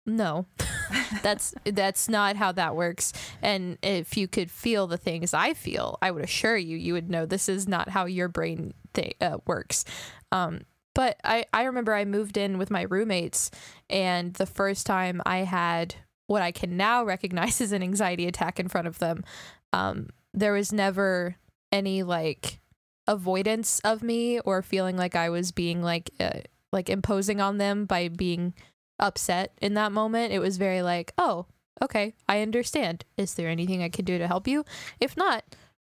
[0.05, 0.47] no,
[1.23, 3.13] that's that's not how that works.
[3.41, 7.09] And if you could feel the things I feel, I would assure you, you would
[7.09, 9.85] know this is not how your brain th- uh, works.
[10.33, 10.63] Um,
[10.99, 13.53] but I, I remember I moved in with my roommates,
[13.89, 15.95] and the first time I had
[16.27, 19.23] what I can now recognize as an anxiety attack in front of them,
[19.73, 21.37] um, there was never
[21.71, 22.59] any like
[23.07, 26.41] avoidance of me or feeling like I was being like uh,
[26.73, 28.53] like imposing on them by being
[28.99, 30.33] upset in that moment.
[30.33, 31.47] It was very like, oh,
[31.81, 33.05] okay, I understand.
[33.17, 34.65] Is there anything I can do to help you?
[34.99, 35.45] If not,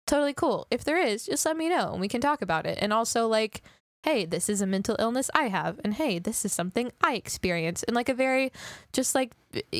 [0.05, 0.67] totally cool.
[0.69, 2.77] If there is, just let me know and we can talk about it.
[2.81, 3.63] And also like,
[4.03, 7.83] hey, this is a mental illness I have, and hey, this is something I experience,
[7.83, 8.51] and like a very
[8.93, 9.33] just like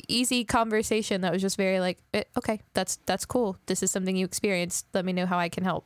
[0.07, 3.57] easy conversation that was just very like, eh, okay, that's that's cool.
[3.67, 4.85] This is something you experienced.
[4.93, 5.85] Let me know how I can help.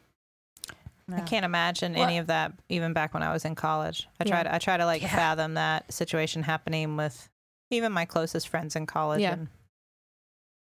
[1.13, 4.07] I can't imagine Well- any of that even back when I was in college.
[4.19, 4.29] I Yeah.
[4.31, 5.13] try to I try to like Yeah.
[5.15, 7.27] fathom that situation happening with
[7.69, 9.19] even my closest friends in college.
[9.21, 9.33] Yeah.
[9.33, 9.47] And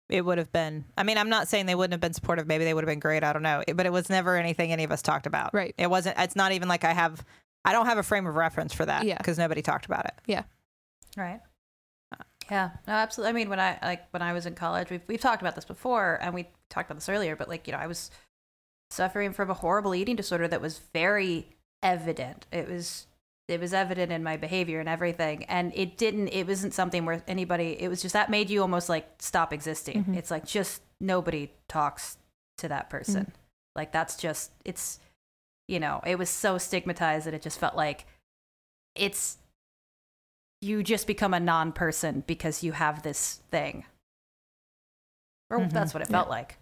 [0.10, 2.64] it would have been I mean, I'm not saying they wouldn't have been supportive, maybe
[2.64, 3.64] they would have been great, I don't know.
[3.76, 5.54] But it was never anything any of us talked about.
[5.54, 5.76] Right.
[5.78, 7.24] It wasn't it's not even like I have
[7.66, 9.18] I don't have a frame of reference for that Yeah.
[9.18, 10.14] because nobody talked about it.
[10.26, 10.44] Yeah.
[11.18, 11.40] Right.
[12.52, 12.72] Yeah.
[12.88, 13.30] No, absolutely.
[13.30, 15.64] I mean, when I like when I was in college, we've we've talked about this
[15.66, 17.36] before, and we talked about this earlier.
[17.38, 18.12] But like, you know, I was
[18.90, 21.48] suffering from a horrible eating disorder that was very
[21.82, 22.46] evident.
[22.52, 23.08] It was
[23.48, 26.28] it was evident in my behavior and everything, and it didn't.
[26.30, 27.78] It wasn't something where anybody.
[27.82, 30.04] It was just that made you almost like stop existing.
[30.04, 30.18] Mhm.
[30.18, 32.18] It's like just nobody talks
[32.58, 33.32] to that person.
[33.76, 35.00] Like that's just it's
[35.68, 38.06] you know it was so stigmatized that it just felt like
[38.96, 39.38] it's
[40.62, 43.86] you just become a non-person because you have this thing
[45.50, 45.72] or Mhm.
[45.72, 46.58] that's what it felt like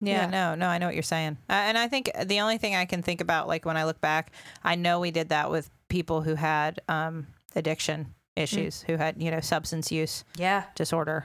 [0.00, 0.30] Yeah, Yeah.
[0.30, 1.38] no, no, I know what you're saying.
[1.50, 4.00] Uh, and I think the only thing I can think about, like when I look
[4.00, 4.30] back,
[4.62, 9.32] I know we did that with people who had um, addiction issues, who had you
[9.32, 10.62] know substance use Yeah.
[10.76, 11.24] disorder.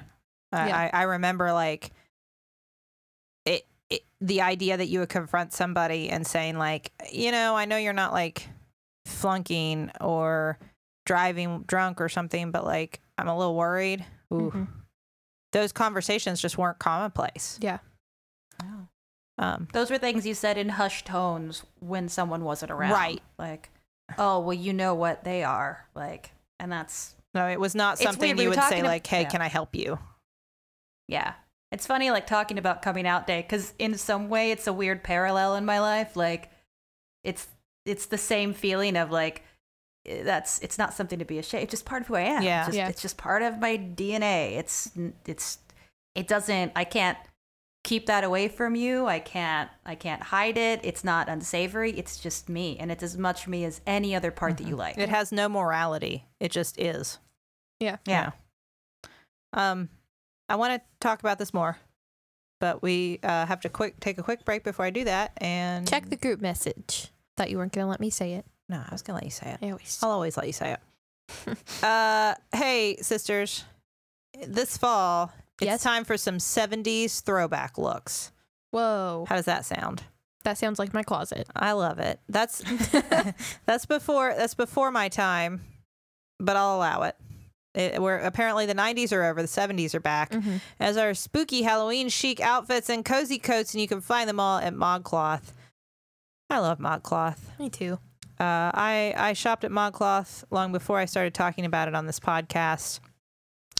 [0.52, 0.78] I, Yeah.
[0.78, 1.92] I, I remember like
[3.94, 7.66] it, it, the idea that you would confront somebody and saying like, you know, I
[7.66, 8.48] know you're not like
[9.06, 10.58] flunking or
[11.06, 14.06] driving drunk or something, but like I'm a little worried.
[14.34, 14.68] Ooh, Mhm.
[15.52, 17.60] those conversations just weren't commonplace.
[17.62, 17.80] Yeah.
[19.40, 22.92] Um, Those were things you said in hushed tones when someone wasn't around.
[22.92, 23.22] Right.
[23.40, 23.70] Like,
[24.18, 25.88] oh, well, you know what they are.
[25.96, 29.08] Like, and that's, no, it was not something weird, we you would say talking like,
[29.08, 29.30] "Hey, yeah.
[29.30, 29.98] can I help you?"
[31.08, 31.34] yeah.
[31.74, 35.04] It's funny, like, talking about coming out day, because in some way it's a weird
[35.04, 36.16] parallel in my life.
[36.16, 36.52] Like,
[37.24, 37.48] it's,
[37.86, 39.44] it's the same feeling of like,
[40.06, 41.64] eh, that's, it's not something to be ashamed.
[41.64, 42.44] It's just part of who I am.
[42.44, 42.60] Yeah.
[42.60, 42.88] It's just, Yeah.
[42.90, 44.58] it's just part of my DNA.
[44.58, 44.92] It's,
[45.26, 45.58] it's,
[46.16, 47.18] it doesn't, I can't
[47.84, 49.08] keep that away from you.
[49.08, 50.80] I can't I can't hide it.
[50.84, 51.92] It's not unsavory.
[51.92, 54.98] It's just me and it's as much me as any other part that you like.
[54.98, 56.26] It has no morality.
[56.40, 57.20] It just is.
[57.82, 57.98] Yeah.
[58.08, 58.32] Yeah.
[59.52, 59.90] Um,
[60.50, 61.78] I want to talk about this more,
[62.60, 65.32] but we uh, have to quick take a quick break before I do that.
[65.38, 67.10] And Check the group message.
[67.38, 68.46] Thought you weren't gonna let me say it.
[68.70, 69.66] No, I was gonna let you say it.
[69.66, 70.00] I always.
[70.04, 71.58] I'll always let you say it.
[71.84, 73.64] uh, hey, sisters,
[74.48, 75.84] this fall it's Yes?
[75.84, 78.32] time for some '70s throwback looks.
[78.72, 80.04] Whoa, How does that sound?
[80.44, 81.48] that sounds like my closet.
[81.56, 82.20] I love it.
[82.28, 82.62] That's
[83.66, 85.62] that's before that's before my time,
[86.40, 87.16] but I'll allow it.
[87.74, 90.32] It we're apparently the 90s are over, the 70s are back.
[90.32, 90.62] Mhm.
[90.80, 94.60] As our spooky Halloween chic outfits and cozy coats, and you can find them all
[94.60, 95.54] at ModCloth.
[96.50, 97.38] I love ModCloth.
[97.60, 98.00] Me too.
[98.40, 102.20] Uh, I I shopped at ModCloth long before I started talking about it on this
[102.20, 103.00] podcast.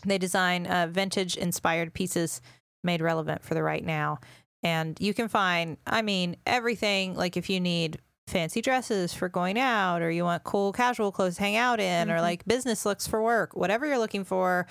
[0.06, 2.42] They design uh, vintage inspired pieces
[2.84, 4.20] made relevant for the right now,
[4.64, 7.16] and you can find I mean everything.
[7.16, 8.00] Like if you need
[8.34, 12.10] fancy dresses for going out, or you want cool casual clothes to hang out in,
[12.12, 12.22] or Mhm.
[12.22, 14.66] like business looks for work, whatever you're looking for,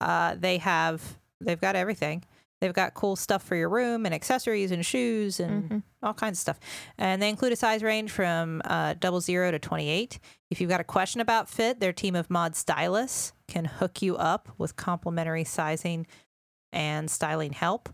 [0.00, 1.00] uh, they have
[1.40, 2.24] they've got everything.
[2.60, 5.82] They've got cool stuff for your room and accessories and shoes and Mhm.
[6.02, 6.60] all kinds of stuff.
[6.96, 10.18] And they include a size range from uh, double zero to 28.
[10.50, 14.16] If you've got a question about fit, their team of mod stylists can hook you
[14.16, 16.06] up with complimentary sizing
[16.72, 17.90] and styling help.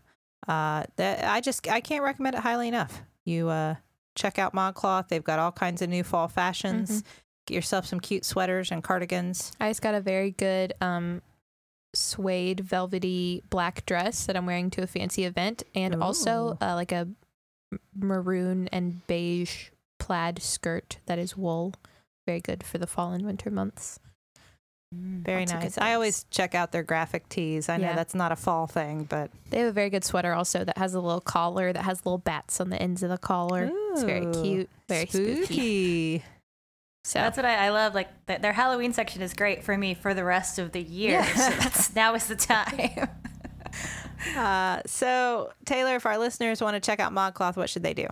[0.47, 3.03] Uh, that I just I can't recommend it highly enough.
[3.25, 3.75] You uh,
[4.15, 5.09] check out ModCloth.
[5.09, 7.03] They've got all kinds of new fall fashions.
[7.47, 9.53] Get yourself some cute sweaters and cardigans.
[9.61, 11.23] I just got a very good um,
[11.95, 16.93] suede velvety black dress that I'm wearing to a fancy event, and also uh, like
[16.93, 17.09] a
[17.97, 21.75] maroon and beige plaid skirt that is wool.
[22.27, 23.99] Very good for the fall and winter months.
[24.93, 25.79] Very Lots nice.
[25.79, 27.69] I always check out their graphic tees.
[27.69, 30.65] I know that's not a fall thing, but They have a very good sweater also
[30.65, 33.71] that has a little collar that has little bats on the ends of the collar.
[33.93, 35.45] It's very cute, very spooky.
[35.45, 36.25] spooky.
[37.05, 37.95] So That's what I, I love.
[37.95, 41.13] Like th- their Halloween section is great for me for the rest of the year.
[41.13, 41.25] Yeah.
[41.25, 43.09] So that's, now is the time.
[44.37, 48.07] Uh, so, Teylor, if our listeners want to check out ModCloth, what should they do?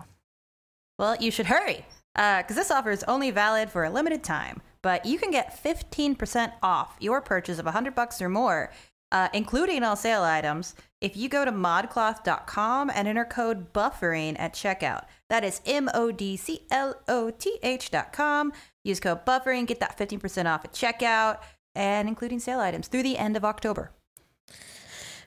[0.97, 4.61] well, you should hurry because this offer is only valid for a limited time.
[4.81, 8.71] But you can get 15% off your purchase of 100 bucks or more,
[9.11, 14.53] uh, including all sale items, if you go to modcloth.com and enter code buffering at
[14.53, 15.05] checkout.
[15.29, 18.53] That is M O D C L O T H.com.
[18.83, 21.39] Use code buffering, get that 15% off at checkout,
[21.75, 23.91] and including sale items through the end of October.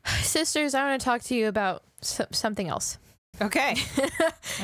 [0.22, 2.98] sisters, I want to talk to you about so- something else.
[3.40, 3.76] Okay.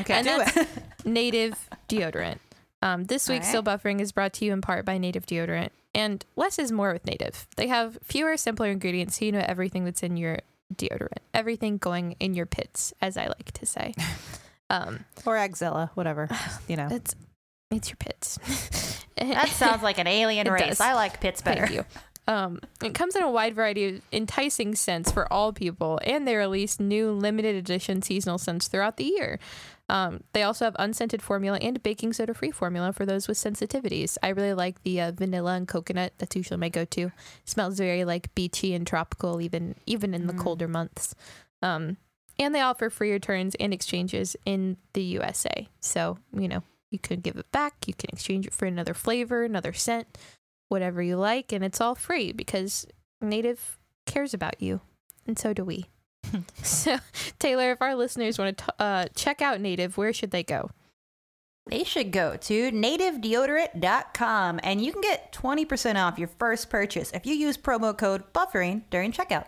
[0.00, 0.68] Okay, And do it.
[1.04, 1.54] native
[1.88, 2.38] deodorant.
[2.82, 3.48] Um, this week's right.
[3.48, 5.70] Still Buffering is brought to you in part by Native Deodorant.
[5.94, 7.46] And less is more with Native.
[7.56, 10.40] They have fewer, simpler ingredients so you know everything that's in your
[10.74, 11.18] deodorant.
[11.34, 13.94] Everything going in your pits, as I like to say.
[14.70, 16.28] Um, Or Axilla, whatever.
[16.68, 16.88] You know.
[16.90, 17.14] it's,
[17.70, 18.38] it's your pits.
[19.16, 20.66] That sounds like an alien It race.
[20.66, 20.80] does.
[20.80, 21.66] I like pits better.
[21.66, 21.84] Thank you.
[22.32, 26.36] Um, it comes in a wide variety of enticing scents for all people, and they
[26.36, 29.38] release new limited edition seasonal scents throughout the year.
[29.90, 34.18] Um, they also have unscented formula and baking soda free formula for those with sensitivities.
[34.22, 36.12] I really like the uh, vanilla and coconut.
[36.18, 37.10] That's usually my go-to.
[37.44, 40.40] smells very like beachy and tropical, even even in the Mm.
[40.40, 41.14] colder months.
[41.62, 41.96] Um,
[42.38, 45.68] and they offer free returns and exchanges in the USA.
[45.80, 47.86] So you know you can give it back.
[47.86, 50.18] You can exchange it for another flavor, another scent
[50.68, 52.86] whatever you like, and it's all free because
[53.22, 54.82] Native cares about you,
[55.26, 55.86] and so do we.
[56.62, 56.96] so,
[57.40, 60.70] Teylor, if our listeners want to uh, check out Native, where should they go?
[61.68, 67.26] They should go to nativedeodorant.com and you can get 20% off your first purchase if
[67.26, 69.44] you use promo code buffering during checkout.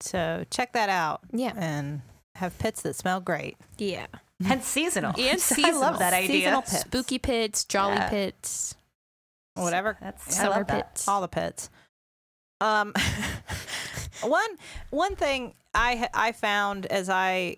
[0.00, 2.00] So, check that out Yeah, and
[2.36, 3.56] have pits that smell great.
[3.78, 4.06] yeah,
[4.44, 5.12] And seasonal.
[5.18, 6.28] and I love that idea.
[6.28, 6.80] Seasonal pits.
[6.80, 8.08] Spooky pits, jolly Yeah.
[8.08, 8.74] pits.
[9.54, 9.98] whatever.
[10.00, 11.04] That's Summer I love that.
[11.06, 11.68] all the pits.
[12.62, 12.92] Um,
[14.22, 14.56] one
[14.90, 17.56] one thing I I found as I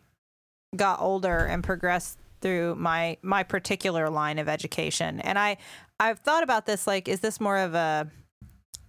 [0.75, 5.59] got older and progressed through my my particular line of education, and I
[6.01, 8.11] I've thought about this like, is this more of a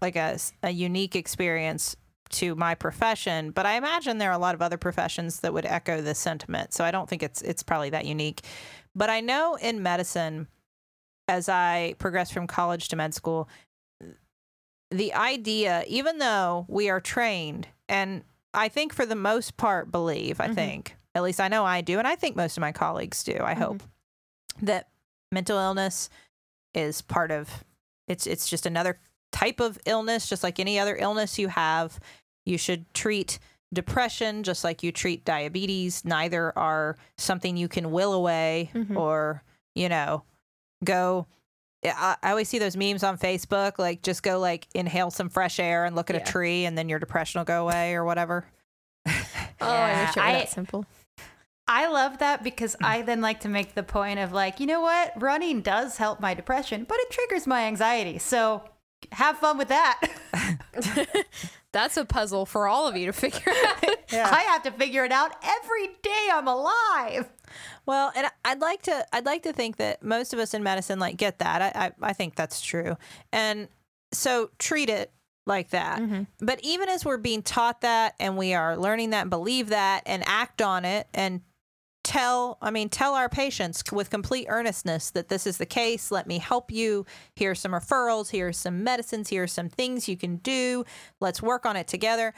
[0.01, 1.97] like a, a unique experience
[2.29, 3.51] to my profession?
[3.51, 6.73] But I imagine there are a lot of other professions that would echo this sentiment.
[6.73, 8.41] So I don't think it's it's probably that unique.
[8.95, 10.47] But I know in medicine,
[11.27, 13.49] as I progressed from college to med school,
[14.97, 20.39] the idea, even though we are trained, and I think for the most part believe,
[20.39, 20.55] I Mhm.
[20.55, 23.37] think, at least I know I do, and I think most of my colleagues do,
[23.41, 23.83] I hope,
[24.61, 24.89] that
[25.31, 26.09] mental illness
[26.73, 27.63] is part of
[28.07, 28.99] it's it's just another
[29.31, 31.99] type of illness, just like any other illness you have.
[32.45, 33.39] You should treat
[33.73, 36.05] depression just like you treat diabetes.
[36.05, 38.95] Neither are something you can will away Mhm.
[38.95, 39.41] or,
[39.73, 40.23] you know,
[40.83, 41.25] go
[41.85, 45.59] I, I always see those memes on Facebook, like just go like inhale some fresh
[45.59, 46.21] air and look at Yeah.
[46.21, 48.45] a tree and then your depression will go away or whatever.
[49.61, 50.85] Oh, I wish it were I- that simple.
[51.67, 52.85] I love that because mm.
[52.85, 55.13] I then like to make the point of like, you know what?
[55.19, 58.19] Running does help my depression, but it triggers my anxiety.
[58.19, 58.63] So
[59.13, 60.09] have fun with that.
[61.71, 63.83] That's a puzzle for all of you to figure out.
[64.13, 67.29] I have to figure it out every day I'm alive.
[67.85, 70.99] Well, and I'd like to I'd like to think that most of us in medicine
[70.99, 71.61] like get that.
[71.61, 72.97] I I, I think that's true.
[73.31, 73.67] And
[74.11, 75.11] so treat it
[75.47, 76.01] like that.
[76.01, 76.27] Mhm.
[76.39, 80.03] But even as we're being taught that and we are learning that and believe that
[80.05, 81.41] and act on it and
[82.03, 86.27] tell I mean tell our patients with complete earnestness that this is the case, let
[86.27, 87.05] me help you.
[87.35, 90.85] Here's some referrals, here's some medicines, here's some things you can do.
[91.19, 92.33] Let's work on it together.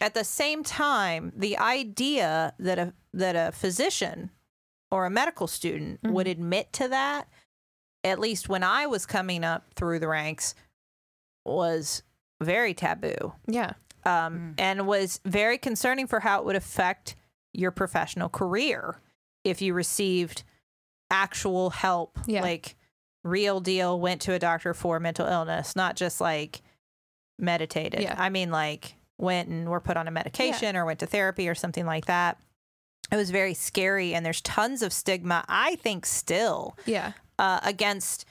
[0.00, 4.30] At the same time, the idea that a that a physician
[4.94, 6.12] or a medical student Mhm.
[6.12, 7.28] would admit to that,
[8.04, 10.54] at least when I was coming up through the ranks,
[11.44, 12.02] was
[12.40, 13.72] very taboo Yeah.
[14.04, 17.16] um, and was very concerning for how it would affect
[17.52, 19.00] your professional career
[19.44, 20.44] if you received
[21.10, 22.42] actual help, Yeah.
[22.42, 22.76] like
[23.24, 26.62] real deal, went to a doctor for mental illness, not just like
[27.38, 28.00] meditated.
[28.00, 28.14] Yeah.
[28.16, 31.54] I mean, like went and were put on a medication or went to therapy or
[31.54, 32.38] something like that.
[33.12, 37.12] It was very scary, and there's tons of stigma, I think, still Yeah.
[37.38, 38.24] uh, against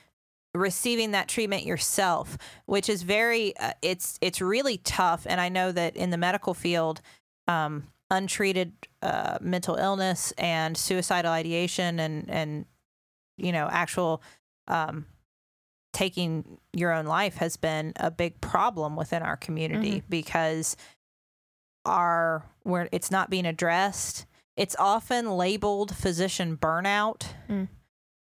[0.56, 5.26] receiving that treatment yourself, which is very uh, it's it's really tough.
[5.28, 7.02] And I know that in the medical field,
[7.48, 12.66] um, untreated uh, mental illness and suicidal ideation and and
[13.38, 14.22] you know actual
[14.68, 15.06] um,
[15.94, 20.76] taking your own life has been a big problem within our community because
[21.86, 24.26] our where it's not being addressed.
[24.56, 27.68] It's often labeled physician burnout Mm.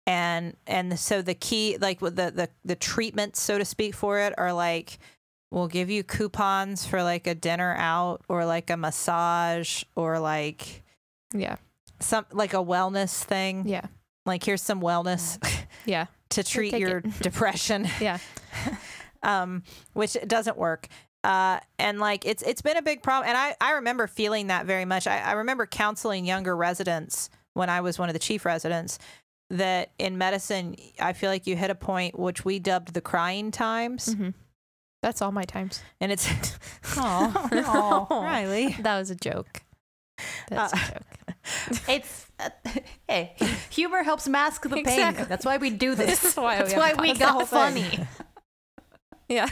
[0.05, 4.33] and and so the key like the the the treatments so to speak for it
[4.37, 4.99] are like
[5.51, 10.83] we'll give you coupons for like a dinner out or like a massage or like
[11.33, 11.55] Yeah.
[11.99, 13.85] some like a wellness thing Yeah.
[14.25, 15.37] like here's some wellness
[15.85, 16.05] Yeah.
[16.29, 18.17] to treat your depression Yeah.
[19.23, 20.87] um, which doesn't work.
[21.23, 24.65] Uh, and like it's it's been a big problem, and I I remember feeling that
[24.65, 25.05] very much.
[25.07, 28.99] I, I remember counseling younger residents when I was one of the chief residents.
[29.51, 33.49] That in medicine, I feel like you hit a point which we dubbed the crying
[33.49, 34.29] times, hmm
[35.01, 35.81] That's all my times.
[35.99, 36.29] and it's
[36.97, 38.07] Oh, no, no.
[38.21, 38.81] Rileigh.
[38.83, 39.63] That was a joke.
[40.49, 41.79] That's Uh, a joke.
[41.89, 42.49] It's uh,
[43.07, 43.35] hey,
[43.71, 44.79] humor helps mask the pain.
[44.85, 45.23] Exactly.
[45.25, 46.19] That's why we do this.
[46.21, 47.17] That's why we That's have why we podcast.
[47.17, 48.07] The whole got funny.
[49.27, 49.49] Yeah.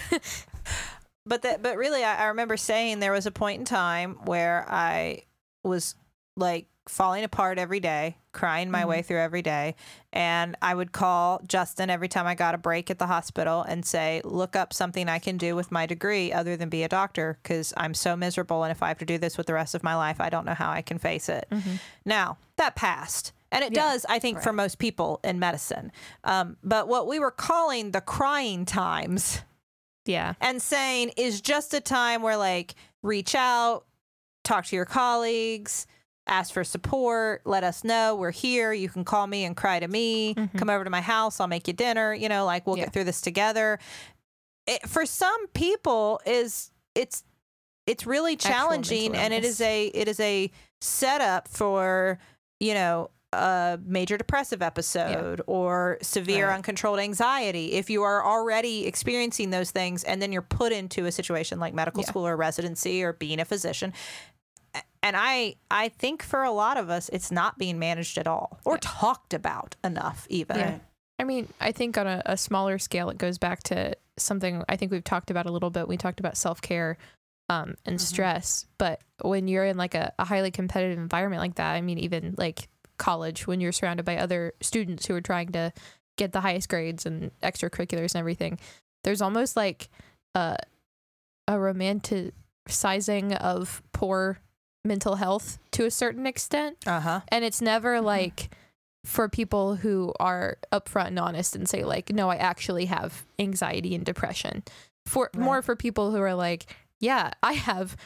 [1.27, 4.65] But that but really I, I remember saying there was a point in time where
[4.69, 5.23] I
[5.63, 5.95] was
[6.35, 9.75] like falling apart every day, crying my way through every day,
[10.13, 13.85] and I would call Justin every time I got a break at the hospital and
[13.85, 17.39] say, "Look up something I can do with my degree other than be a doctor
[17.43, 19.83] because I'm so miserable and if I have to do this with the rest of
[19.83, 21.47] my life, I don't know how I can face it."
[22.05, 23.33] Now, that passed.
[23.51, 25.91] And it Yeah, does, I think, for most people in medicine.
[26.23, 29.41] Um, but what we were calling the crying times
[30.07, 30.33] Yeah.
[30.41, 33.85] and saying is just a time where like reach out,
[34.43, 35.85] talk to your colleagues,
[36.25, 38.73] ask for support, let us know we're here.
[38.73, 40.33] You can call me and cry to me.
[40.57, 42.13] Come over to my house, I'll make you dinner.
[42.13, 42.85] You know, like we'll Yeah.
[42.85, 43.79] get through this together.
[44.65, 47.23] It, for some people, is it's
[47.85, 50.51] it's really challenging, and it is a it is a
[50.81, 52.19] setup for
[52.59, 56.55] you know a major depressive episode or severe Right.
[56.55, 61.11] uncontrolled anxiety if you are already experiencing those things and then you're put into a
[61.11, 62.07] situation like medical Yeah.
[62.07, 63.91] school or residency or being a physician
[65.03, 68.59] and i i think for a lot of us it's not being managed at all
[68.63, 68.79] or Yeah.
[68.81, 70.77] talked about enough even Yeah.
[71.19, 74.75] I mean, I think on a, a smaller scale, it goes back to something I
[74.75, 75.87] think we've talked about a little bit.
[75.87, 76.95] We talked about self care
[77.49, 78.01] um, and Mhm.
[78.01, 78.67] stress.
[78.77, 82.35] But when you're in like a, a highly competitive environment like that, I mean, even
[82.37, 82.67] like
[82.97, 85.71] college, when you're surrounded by other students who are trying to
[86.17, 88.57] get the highest grades and extracurriculars and everything,
[89.03, 89.89] there's almost like
[90.35, 90.57] a,
[91.47, 94.39] a romanticizing of poor
[94.85, 97.21] mental health to a certain extent Uh huh.
[97.29, 98.03] and it's never Mhm.
[98.03, 98.49] like
[99.03, 103.93] for people who are upfront and honest and say like no i actually have anxiety
[103.95, 104.63] and depression
[105.05, 105.43] for Right.
[105.43, 107.97] more for people who are like yeah i have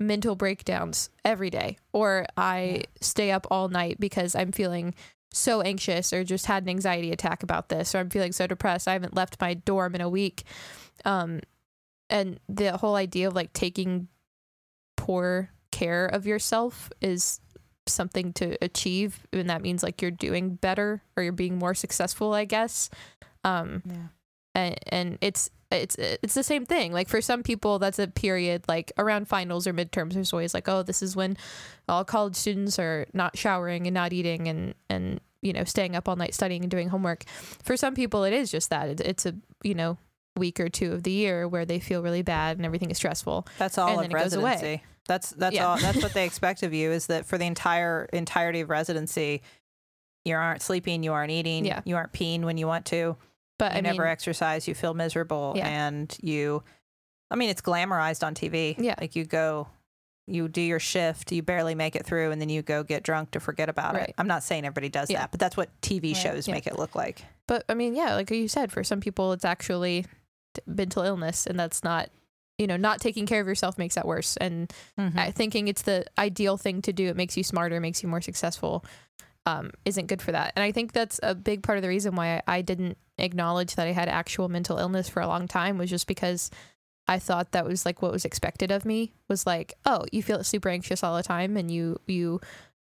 [0.00, 2.82] mental breakdowns every day or i Yeah.
[3.00, 4.94] stay up all night because i'm feeling
[5.32, 8.88] so anxious or just had an anxiety attack about this or i'm feeling so depressed
[8.88, 10.42] i haven't left my dorm in a week
[11.04, 11.40] um
[12.10, 14.08] and the whole idea of like taking
[14.96, 17.40] poor care of yourself is
[17.86, 22.32] something to achieve and that means like you're doing better or you're being more successful
[22.32, 22.88] i guess
[23.44, 24.06] um Yeah.
[24.54, 25.50] and, and it's
[25.82, 29.66] it's it's the same thing like for some people that's a period like around finals
[29.66, 31.36] or midterms there's always like oh this is when
[31.88, 36.08] all college students are not showering and not eating and and you know staying up
[36.08, 37.24] all night studying and doing homework
[37.62, 39.98] for some people it is just that it, it's a you know
[40.36, 43.46] week or two of the year where they feel really bad and everything is stressful
[43.58, 44.50] That's all And of then it goes away.
[44.52, 44.82] residency.
[45.06, 45.66] That's that's Yeah.
[45.68, 45.76] all.
[45.76, 49.42] That's what they expect of you is that for the entire entirety of residency,
[50.24, 51.82] you aren't sleeping, you aren't eating, Yeah.
[51.84, 53.16] you aren't peeing when you want to,
[53.58, 55.68] but you i never mean exercise, you feel miserable, Yeah.
[55.68, 56.62] and you.
[57.30, 58.76] I mean, it's glamorized on TV.
[58.78, 58.94] Yeah.
[59.00, 59.68] like you go,
[60.26, 63.32] you do your shift, you barely make it through, and then you go get drunk
[63.32, 64.08] to forget about Right.
[64.10, 64.14] it.
[64.18, 65.20] I'm not saying everybody does Yeah.
[65.20, 66.22] that, but that's what TV Right.
[66.22, 66.54] shows Yeah.
[66.54, 67.22] make it look like.
[67.46, 70.06] But I mean, yeah, like you said, for some people, it's actually
[70.66, 72.08] mental illness, and that's not,
[72.58, 74.36] you know, not taking care of yourself makes that worse.
[74.36, 75.30] And Mm-hmm.
[75.32, 77.08] Thinking it's the ideal thing to do.
[77.08, 78.84] It makes you smarter, makes you more successful.
[79.46, 80.52] Um, isn't good for that.
[80.56, 83.86] And I think that's a big part of the reason why I didn't acknowledge that
[83.86, 86.50] I had actual mental illness for a long time was just because
[87.06, 90.42] I thought that was like what was expected of me was like, oh, you feel
[90.42, 92.40] super anxious all the time and you you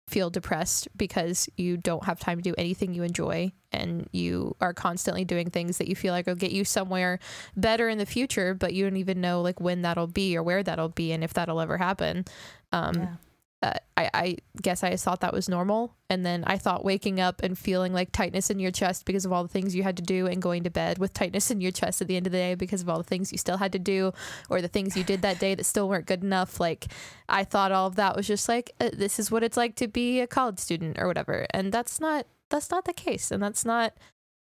[0.08, 4.72] feel depressed because you don't have time to do anything you enjoy and you are
[4.72, 7.18] constantly doing things that you feel like will get you somewhere
[7.58, 10.62] better in the future but you don't even know like when that'll be or where
[10.62, 12.24] that'll be and if that'll ever happen
[12.72, 13.14] um Yeah.
[13.60, 15.96] Uh, I, I guess I thought that was normal.
[16.08, 19.32] And then I thought waking up and feeling like tightness in your chest because of
[19.32, 21.72] all the things you had to do, and going to bed with tightness in your
[21.72, 23.72] chest at the end of the day because of all the things you still had
[23.72, 24.12] to do,
[24.48, 26.60] or the things you did that day that still weren't good enough.
[26.60, 26.86] Like,
[27.28, 29.88] I thought all of that was just like, uh, this is what it's like to
[29.88, 31.46] be a college student or whatever.
[31.50, 33.30] And that's not, that's not the case.
[33.32, 33.94] And that's not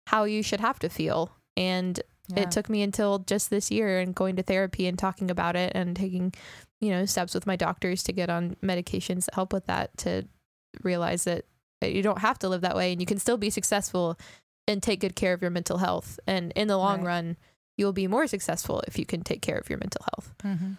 [0.08, 1.32] how you should have to feel.
[1.58, 2.00] And
[2.30, 2.44] Yeah.
[2.44, 5.74] it took me until just this year and going to therapy and talking about it
[5.76, 6.34] and taking
[6.84, 10.28] you know steps with my doctors to get on medications that help with that to
[10.84, 11.46] realize that
[11.82, 14.18] you don't have to live that way and you can still be successful
[14.68, 17.08] and take good care of your mental health and in the long Right.
[17.08, 17.38] run
[17.78, 20.74] you'll be more successful if you can take care of your mental health Mm-hmm.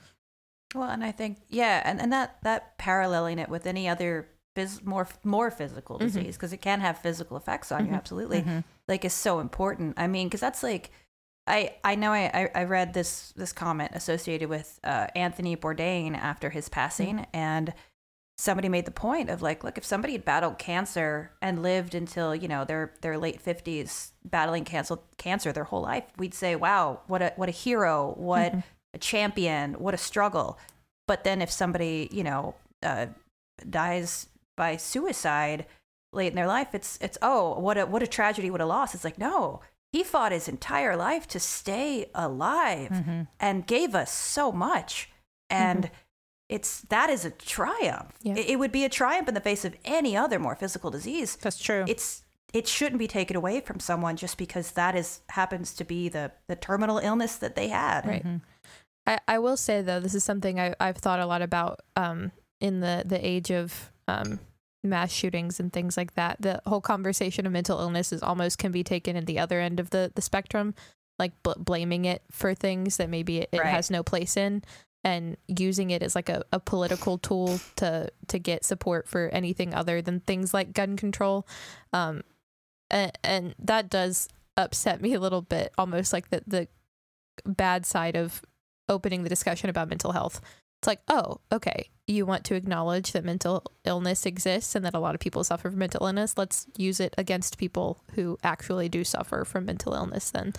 [0.74, 4.84] Well, and I think yeah, and, and that that paralleling it with any other phys-
[4.84, 6.00] more more physical Mhm.
[6.06, 7.96] disease because it can have physical effects on you Mhm.
[7.96, 8.58] absolutely Mm-hmm.
[8.88, 9.94] like is so important.
[9.98, 10.90] I mean, because that's like
[11.46, 16.50] I I know I, I read this this comment associated with uh, Anthony Bourdain after
[16.50, 17.72] his passing and.
[18.36, 22.34] Somebody made the point of like, look, if somebody had battled cancer and lived until
[22.34, 27.02] you know their their late fifties, battling cancer cancer their whole life, we'd say, wow,
[27.06, 28.64] what a what a hero, what Mhm.
[28.92, 30.58] a champion, what a struggle.
[31.06, 33.06] But then if somebody, you know, uh,
[33.70, 34.26] dies
[34.56, 35.64] by suicide
[36.12, 38.96] late in their life, it's it's oh, what a what a tragedy, what a loss.
[38.96, 39.60] It's like no,
[39.94, 43.20] he fought his entire life to stay alive Mm-hmm.
[43.46, 45.08] and gave us so much,
[45.48, 45.90] and
[46.48, 48.12] it's that is a triumph.
[48.22, 48.34] Yeah.
[48.40, 51.36] It, it would be a triumph in the face of any other more physical disease.
[51.36, 51.84] That's true.
[51.86, 52.22] It's
[52.52, 56.32] it shouldn't be taken away from someone just because that is happens to be the
[56.48, 58.06] the terminal illness that they had.
[58.06, 58.24] Right.
[58.24, 58.40] Mhm.
[59.06, 62.32] I, I will say though, this is something I, I've thought a lot about um,
[62.60, 64.40] in the, the age of um,
[64.84, 66.36] mass shootings and things like that.
[66.40, 69.80] The whole conversation of mental illness is almost can be taken in the other end
[69.80, 70.74] of the, the spectrum,
[71.18, 73.68] like bl- blaming it for things that maybe it, it Right.
[73.68, 74.62] has no place in
[75.02, 79.74] and using it as like a, a political tool to to get support for anything
[79.74, 81.46] other than things like gun control.
[81.92, 82.22] Um,
[82.90, 86.68] and, and that does upset me a little bit, almost like the, the
[87.44, 88.42] bad side of
[88.88, 90.40] opening the discussion about mental health.
[90.84, 94.98] It's like, oh, okay, you want to acknowledge that mental illness exists and that a
[94.98, 96.34] lot of people suffer from mental illness.
[96.36, 100.52] Let's use it against people who actually do suffer from mental illness then.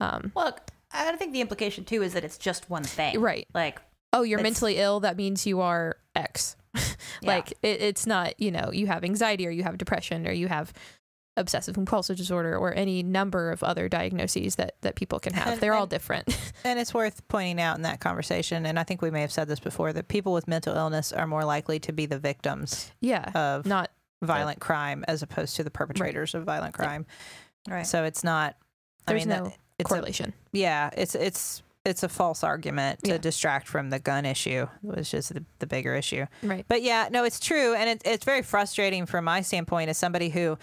[0.00, 0.58] Um, Well,
[0.92, 3.20] I think the implication too is that it's just one thing.
[3.20, 3.46] right.
[3.54, 3.80] Like
[4.12, 4.98] Oh, you're mentally ill.
[4.98, 6.56] That means you are X.
[7.22, 7.28] Yeah.
[7.28, 10.48] like it, it's not, you know, you have anxiety or you have depression or you
[10.48, 10.72] have
[11.40, 15.46] obsessive compulsive disorder or any number of other diagnoses that that people can have.
[15.54, 16.28] And- They're all different.
[16.62, 19.48] And it's worth pointing out in that conversation, and I think we may have said
[19.48, 23.30] this before, that people with mental illness are more likely to be the victims yeah.
[23.34, 27.06] of Not violent crime as opposed to the perpetrators of violent crime.
[27.66, 27.86] Right.
[27.86, 28.56] So it's not.
[29.08, 30.34] I there's mean, no that- it's a, correlation.
[30.52, 33.16] yeah, it's it's it's a false argument to Yeah.
[33.18, 36.26] distract from the gun issue, which is the, the bigger issue.
[36.42, 36.66] right.
[36.68, 40.28] But yeah, no, it's true, and it, it's very frustrating from my standpoint as somebody
[40.28, 40.58] who,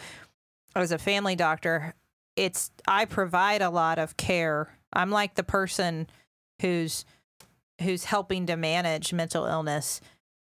[0.76, 1.94] as a family doctor,
[2.36, 4.78] it's I provide a lot of care.
[4.94, 6.08] I'm like the person
[6.62, 7.06] who's
[7.82, 10.02] who's helping to manage mental illness,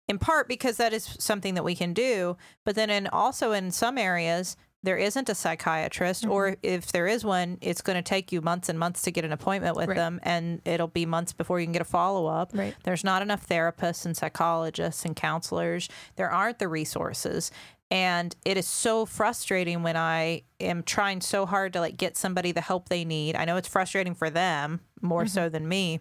[0.07, 3.71] in part because that is something that we can do, but then in also in
[3.71, 6.59] some areas there isn't a psychiatrist, or mm-hmm.
[6.63, 9.33] if there is one, it's going to take you months and months to get an
[9.33, 9.95] appointment with Right.
[9.95, 12.51] them, and it'll be months before you can get a follow up.
[12.53, 12.73] Right.
[12.83, 15.89] There's not enough therapists and psychologists and counselors.
[16.15, 17.51] There aren't the resources.
[17.91, 22.51] And it is so frustrating when I am trying so hard to like get somebody
[22.51, 23.35] the help they need.
[23.35, 25.53] I know it's frustrating for them more so mm-hmm.
[25.53, 25.99] than me.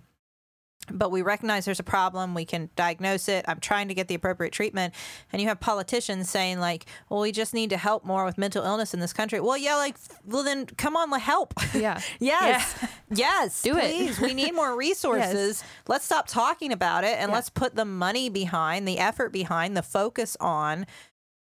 [0.90, 2.34] But we recognize there's a problem.
[2.34, 3.44] We can diagnose it.
[3.48, 4.94] I'm trying to get the appropriate treatment.
[5.32, 8.64] And you have politicians saying, like, well, we just need to help more with mental
[8.64, 9.40] illness in this country.
[9.40, 11.54] Well, yeah, like, well, then come on, help.
[11.74, 12.00] Yeah.
[12.20, 12.84] Yes.
[13.10, 13.62] Yes.
[13.62, 13.90] Do it.
[13.90, 14.20] please.
[14.20, 15.64] We need more resources.
[15.88, 17.36] Let's stop talking about it and Yeah.
[17.36, 20.84] let's put the money behind, the effort behind, the focus on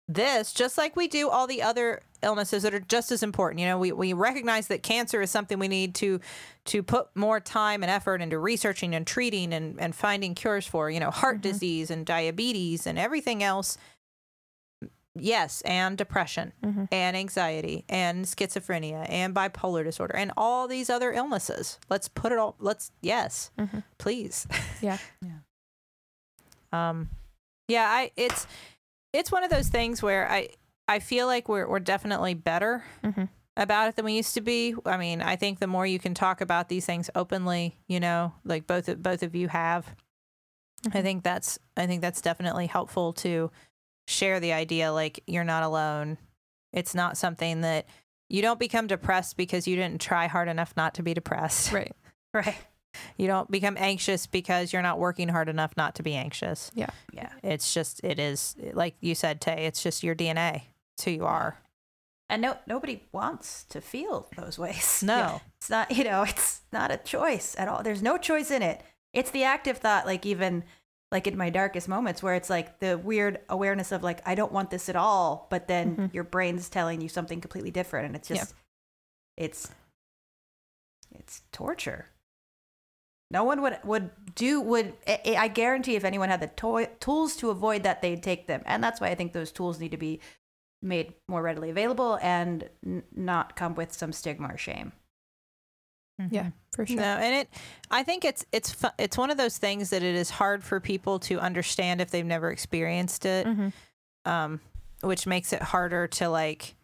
[0.08, 3.60] this, just like we do all the other illnesses that are just as important.
[3.60, 6.20] You know, we, we recognize that cancer is something we need to
[6.66, 10.90] to put more time and effort into researching and treating and, and finding cures for,
[10.90, 13.76] you know, heart disease and diabetes and everything else.
[15.16, 16.88] Yes, and depression Mhm.
[16.90, 21.78] and anxiety and schizophrenia and bipolar disorder and all these other illnesses.
[21.88, 23.84] Let's put it all let's yes, Mhm.
[23.98, 24.46] please.
[24.82, 24.98] Yeah.
[26.72, 27.10] Um
[27.68, 28.46] yeah, I it's
[29.14, 30.48] it's one of those things where I
[30.86, 33.28] I feel like we're we're definitely better Mhm.
[33.56, 34.74] about it than we used to be.
[34.84, 38.34] I mean, I think the more you can talk about these things openly, you know,
[38.44, 39.94] like both of both of you have,
[40.86, 41.02] I Mhm.
[41.02, 43.50] think that's I think that's definitely helpful to
[44.06, 46.18] share the idea like you're not alone.
[46.72, 47.86] It's not something that
[48.28, 51.72] you don't become depressed because you didn't try hard enough not to be depressed.
[51.72, 51.94] Right.
[52.34, 52.56] Right.
[53.16, 56.70] You don't become anxious because you're not working hard enough not to be anxious.
[56.74, 56.90] Yeah.
[57.12, 57.30] Yeah.
[57.42, 60.62] It's just it is like you said, Tay, it's just your DNA.
[60.96, 61.58] It's who you are.
[62.30, 65.02] And no, nobody wants to feel those ways.
[65.06, 65.40] No.
[65.58, 67.82] It's not, you know, it's not a choice at all.
[67.82, 68.82] There's no choice in it.
[69.12, 70.64] It's the active thought, like even
[71.12, 74.50] like in my darkest moments where it's like the weird awareness of like, I don't
[74.52, 75.46] want this at all.
[75.50, 76.14] But then Mhm.
[76.14, 78.06] your brain's telling you something completely different.
[78.06, 78.36] And it's Yeah.
[78.38, 78.54] just,
[79.36, 79.70] it's,
[81.14, 82.06] it's torture.
[83.34, 87.36] No one would, would do, would, I, I guarantee if anyone had the toy, tools
[87.36, 88.62] to avoid that, they'd take them.
[88.64, 90.20] And that's why I think those tools need to be
[90.80, 94.92] made more readily available and n- not come with some stigma or shame.
[96.30, 96.96] Yeah, for sure.
[96.96, 97.48] No, and it
[97.90, 100.78] I think it's it's fu- it's one of those things that it is hard for
[100.78, 103.46] people to understand if they've never experienced it.
[103.48, 103.72] Mhm.
[104.24, 104.60] um,
[105.00, 106.76] which makes it harder to like.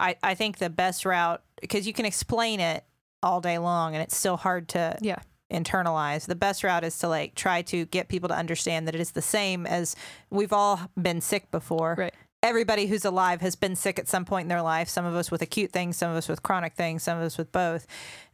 [0.00, 2.84] I I think the best route because you can explain it
[3.22, 5.20] all day long and it's still hard to Yeah.
[5.52, 6.26] Internalize.
[6.26, 9.12] The best route is to like try to get people to understand that it is
[9.12, 9.94] the same as
[10.30, 11.94] we've all been sick before.
[11.98, 12.14] Right.
[12.44, 14.88] Everybody who's alive has been sick at some point in their life.
[14.88, 17.38] Some of us with acute things, some of us with chronic things, some of us
[17.38, 17.86] with both.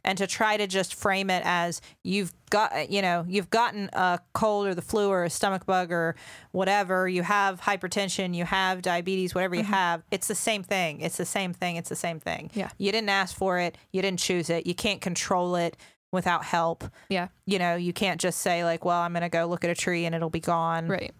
[0.03, 4.19] And to try to just frame it as you've got, you know, you've gotten a
[4.33, 6.15] cold or the flu or a stomach bug or
[6.53, 9.73] whatever, you have hypertension, you have diabetes, whatever you mm-hmm.
[9.73, 11.01] have, it's the same thing.
[11.01, 11.75] It's the same thing.
[11.75, 12.49] It's the same thing.
[12.55, 12.71] Yeah.
[12.79, 13.77] You didn't ask for it.
[13.91, 14.65] You didn't choose it.
[14.65, 15.77] You can't control it
[16.11, 16.83] without help.
[17.09, 17.27] Yeah.
[17.45, 19.75] You know, you can't just say, like, well, I'm going to go look at a
[19.75, 20.87] tree and it'll be gone.
[20.87, 21.13] Right.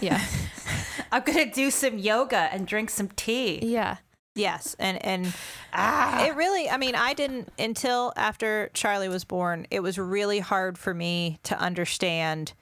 [0.00, 0.20] Yeah.
[1.12, 3.58] I'm gonna do some yoga and drink some tea.
[3.62, 3.96] yeah.
[4.36, 4.76] Yes.
[4.78, 5.34] And, and,
[5.72, 10.38] Ah, It really, I mean, I didn't until after Charlie was born, it was really
[10.38, 12.52] hard for me to understand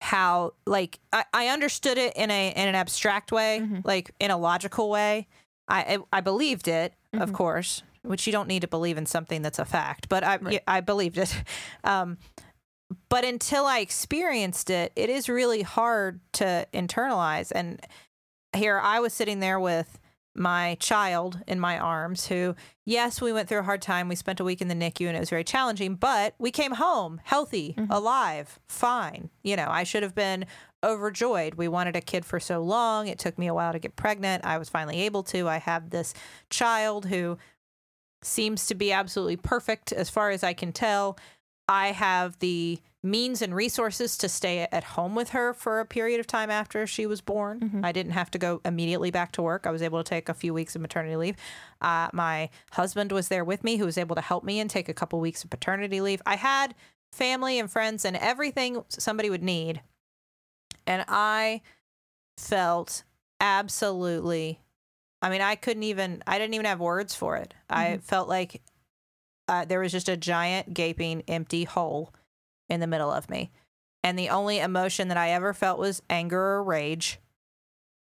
[0.00, 3.84] how, like, I, I understood it in a in an abstract way, Mhm.
[3.84, 5.28] like in a logical way.
[5.68, 7.34] I I, I believed it, of Mhm.
[7.34, 10.62] course, which you don't need to believe in something that's a fact, but I Right.
[10.66, 11.34] I believed it.
[11.84, 12.18] Um,
[13.08, 17.50] but until I experienced it, it is really hard to internalize.
[17.52, 17.80] And
[18.54, 19.98] here I was sitting there with
[20.36, 24.40] my child in my arms who yes we went through a hard time we spent
[24.40, 27.72] a week in the nicu and it was very challenging but we came home healthy
[27.78, 27.86] Mhm.
[27.88, 30.44] alive fine you know i should have been
[30.82, 33.94] overjoyed we wanted a kid for so long it took me a while to get
[33.94, 36.12] pregnant i was finally able to i have this
[36.50, 37.38] child who
[38.24, 41.18] seems to be absolutely perfect as far as i can tell
[41.68, 46.18] i have the means and resources to stay at home with her for a period
[46.18, 47.60] of time after she was born.
[47.84, 49.66] I didn't have to go immediately back to work.
[49.66, 51.36] I was able to take a few weeks of maternity leave.
[51.82, 54.88] Uh, my husband was there with me, who was able to help me and take
[54.88, 56.22] a couple weeks of paternity leave.
[56.24, 56.74] I had
[57.12, 59.82] family and friends and everything somebody would need.
[60.86, 61.60] And I
[62.38, 63.04] felt
[63.38, 64.60] absolutely
[65.24, 67.54] I mean, I couldn't even, I didn't even have words for it.
[67.70, 68.60] I felt like
[69.48, 72.12] uh, there was just a giant, gaping, empty hole
[72.68, 73.50] in the middle of me.
[74.02, 77.18] And the only emotion that I ever felt was anger or rage,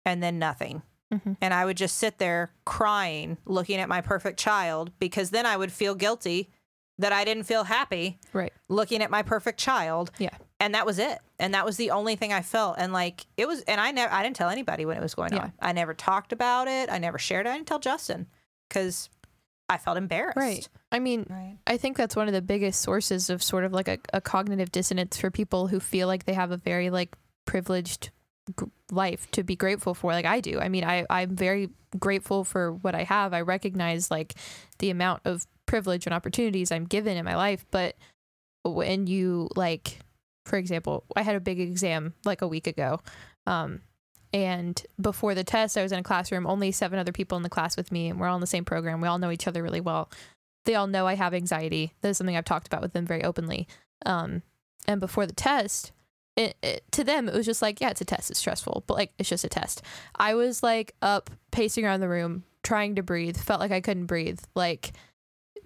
[0.04, 0.82] and then nothing.
[1.12, 1.36] Mhm.
[1.40, 5.56] And I would just sit there crying, looking at my perfect child, because then I
[5.56, 6.50] would feel guilty
[6.98, 8.52] that I didn't feel happy Right.
[8.68, 10.36] looking at my perfect child Yeah.
[10.62, 13.46] And that was it and that was the only thing i felt and like it
[13.46, 15.42] was and i never i didn't tell anybody when it was going Yeah.
[15.44, 18.26] on i never talked about it i never shared it i didn't tell justin
[18.68, 19.10] because
[19.68, 20.68] i felt embarrassed Right.
[20.90, 21.56] I mean, Right.
[21.66, 24.70] I think that's one of the biggest sources of sort of like a, a cognitive
[24.72, 28.10] dissonance for people who feel like they have a very like privileged
[28.60, 30.60] g- life to be grateful for like I do.
[30.60, 33.32] I mean, I I'm very grateful for what I have.
[33.32, 34.34] I recognize like
[34.80, 37.96] the amount of privilege and opportunities I'm given in my life, but
[38.64, 39.98] when you like
[40.44, 43.00] for example, I had a big exam like a week ago.
[43.46, 43.82] Um
[44.34, 47.50] and before the test, I was in a classroom, only seven other people in the
[47.50, 49.02] class with me, and we're all in the same program.
[49.02, 50.08] We all know each other really well
[50.64, 51.94] they all know I have anxiety.
[52.00, 53.66] That is something I've talked about with them very openly.
[54.06, 54.42] Um,
[54.86, 55.92] and before the test,
[56.36, 58.30] it, it, to them it was just like, yeah, it's a test.
[58.30, 59.82] It's stressful, but like it's just a test.
[60.16, 63.36] I was like up pacing around the room, trying to breathe.
[63.36, 64.40] Felt like I couldn't breathe.
[64.54, 64.92] Like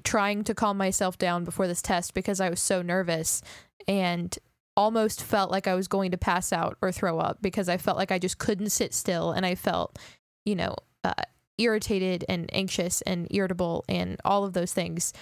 [0.02, 3.42] trying to calm myself down before this test because I was so nervous
[3.88, 4.36] and
[4.76, 7.96] almost felt like I was going to pass out or throw up because I felt
[7.96, 9.98] like I just couldn't sit still and I felt,
[10.44, 11.14] you know, uh,
[11.58, 15.12] irritated and anxious and irritable and all of those things.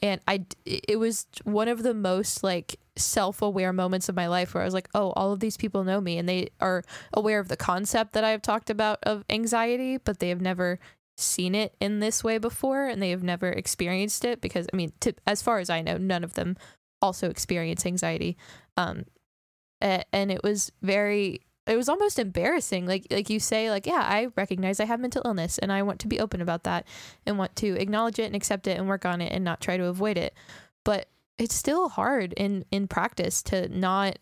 [0.00, 4.54] And I, it was one of the most like self aware moments of my life
[4.54, 6.82] where I was like, oh, all of these people know me and they are
[7.12, 10.78] aware of the concept that I have talked about of anxiety, but they have never
[11.16, 14.92] seen it in this way before and they have never experienced it because, I mean,
[15.00, 16.56] to, as far as I know, none of them
[17.02, 18.36] also experience anxiety.
[18.78, 19.04] Um,
[19.80, 24.28] and it was very it was almost embarrassing like like you say like yeah i
[24.36, 26.86] recognize i have mental illness and i want to be open about that
[27.26, 29.76] and want to acknowledge it and accept it and work on it and not try
[29.76, 30.34] to avoid it
[30.84, 34.18] but it's still hard in in practice to not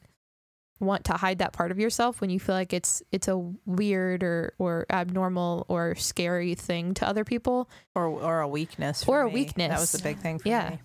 [0.81, 4.23] want to hide that part of yourself when you feel like it's it's a weird
[4.23, 9.23] or or abnormal or scary thing to other people or or a weakness for Or
[9.25, 9.35] a me.
[9.35, 9.69] weakness.
[9.69, 10.71] that was the big thing for Yeah.
[10.71, 10.81] me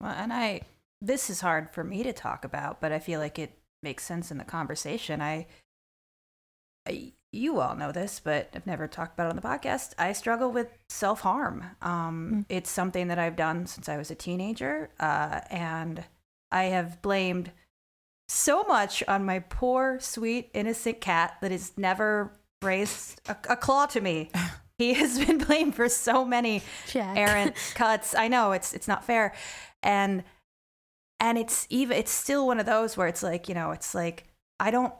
[0.00, 0.62] Well, and I,
[1.00, 4.30] this is hard for me to talk about, but I feel like it makes sense
[4.30, 5.20] in the conversation.
[5.20, 5.46] I,
[6.86, 9.92] I you all know this, but I've never talked about it on the podcast.
[9.98, 11.64] I struggle with self harm.
[11.82, 12.44] Um, Mm.
[12.48, 16.04] It's something that I've done since I was a teenager, uh, and
[16.50, 17.52] I have blamed
[18.28, 22.32] so much on my poor, sweet, innocent cat that has never
[22.62, 24.30] raised a, a claw to me.
[24.78, 26.62] He has been blamed for so many
[26.94, 28.14] errant cuts.
[28.14, 29.34] I know it's it's not fair,
[29.82, 30.22] and
[31.20, 34.24] and it's even it's still one of those where it's like you know it's like
[34.60, 34.92] I don't.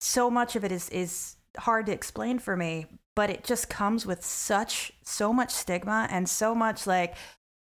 [0.00, 4.04] So much of it is is hard to explain for me, but it just comes
[4.06, 7.14] with such so much stigma and so much like,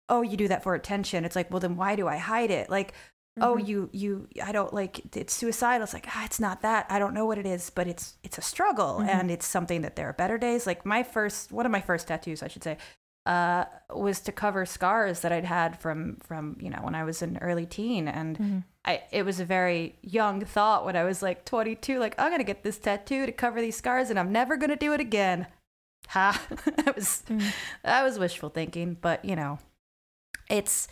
[0.08, 1.26] oh, you do that for attention.
[1.26, 2.70] It's like, well, then why do I hide it?
[2.70, 2.94] Like,
[3.40, 3.68] oh Mhm.
[3.68, 7.14] you you i don't like it's suicidal it's like ah, it's not that i don't
[7.14, 9.08] know what it is but it's it's a struggle Mhm.
[9.08, 12.10] and it's something that there are better days like my first one of my first
[12.10, 12.78] tattoos i should say
[13.26, 17.22] uh was to cover scars that i'd had from from you know when i was
[17.22, 18.64] an early teen and Mhm.
[18.84, 22.44] I, it was a very young thought when I was like 22, like, I'm to
[22.44, 25.46] get this tattoo to cover these scars and I'm never going to do it again.
[26.08, 26.42] Ha.
[26.66, 27.54] that was, Mm.
[27.84, 29.60] that was wishful thinking, but you know,
[30.50, 30.88] it's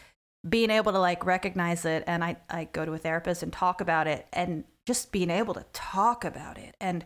[0.47, 2.03] being able to like recognize it.
[2.05, 5.55] And I, I go to a therapist and talk about it and just being able
[5.55, 7.03] to talk about it and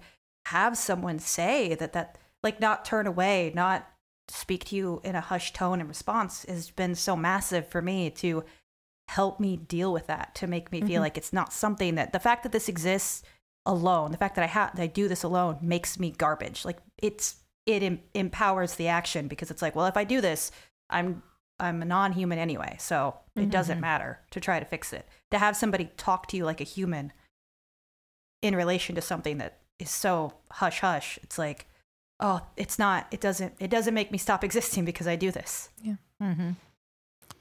[0.47, 3.87] have someone say that, that like not turn away, not
[4.29, 8.09] speak to you in a hushed tone in response has been so massive for me
[8.09, 8.43] to
[9.09, 11.03] help me deal with that to make me feel Mhm.
[11.03, 13.21] like it's not something that the fact that this exists
[13.65, 16.79] alone the fact that i have that i do this alone makes me garbage like
[16.97, 20.51] it's it em- empowers the action because it's like well if i do this
[20.89, 21.21] i'm
[21.59, 23.81] i'm a non-human anyway so it doesn't Mhm.
[23.81, 27.11] matter to try to fix it to have somebody talk to you like a human
[28.41, 31.67] in relation to something that is so hush hush it's like
[32.19, 35.69] oh it's not it doesn't it doesn't make me stop existing because i do this
[36.21, 36.51] mm-hmm.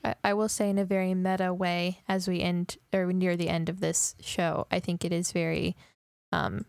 [0.05, 3.49] I, I will say in a very meta way as we end or near the
[3.49, 5.77] end of this show, I think it is very
[6.33, 6.67] um,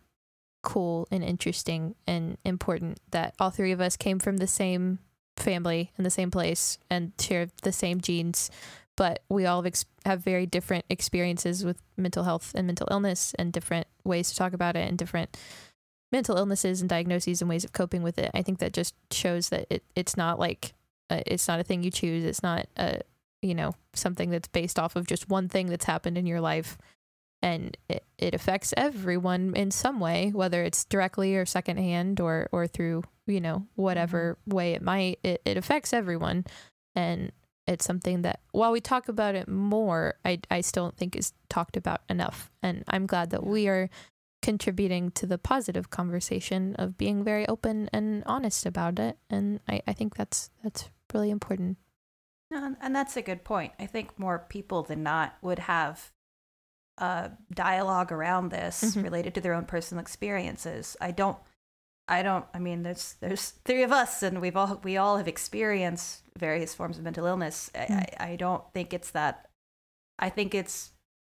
[0.62, 5.00] cool and interesting and important that all three of us came from the same
[5.38, 8.52] family in the same place and share the same genes,
[8.96, 13.34] but we all have, ex- have very different experiences with mental health and mental illness
[13.40, 15.36] and different ways to talk about it and different
[16.14, 18.32] mental illnesses and diagnoses and ways of coping with it.
[18.34, 20.74] I think that just shows that it, it's not like
[21.10, 22.24] uh, it's not a thing you choose.
[22.24, 23.02] It's not a
[23.42, 26.78] you know something that's based off of just one thing that's happened in your life
[27.42, 32.66] and it, it affects everyone in some way whether it's directly or secondhand or or
[32.66, 36.46] through you know whatever way it might it, it affects everyone
[36.96, 37.32] and
[37.68, 41.34] it's something that while we talk about it more I, I still don't think is
[41.50, 43.90] talked about enough and i'm glad that we are
[44.44, 49.82] contributing to the positive conversation of being very open and honest about it and i,
[49.88, 51.78] I think that's that's really important
[52.52, 53.74] And, that's a good point.
[53.80, 56.12] I think more people than not would have
[57.00, 59.04] a dialogue around this Mhm.
[59.04, 60.96] related to their own personal experiences.
[61.02, 61.38] I don't
[62.08, 65.28] I don't I mean there's there's three of us and we've all we all have
[65.28, 67.72] experienced various forms of mental illness.
[67.74, 67.92] Mm.
[68.20, 69.50] I, I don't think it's that
[70.20, 70.92] I think it's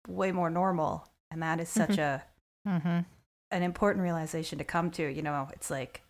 [0.08, 2.24] way more normal and that is such a
[2.68, 3.00] Mm-hmm.
[3.52, 5.04] an important realization to come to.
[5.08, 6.02] You know, it's like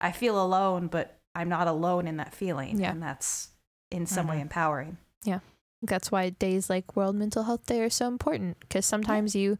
[0.00, 2.78] I feel alone, but I'm not alone in that feeling.
[2.80, 2.92] Yeah.
[2.92, 3.48] And that's
[3.90, 4.42] in some way Mhm.
[4.42, 4.96] empowering.
[5.24, 5.40] Yeah.
[5.82, 9.58] That's why days like World Mental Health Day are so important because sometimes you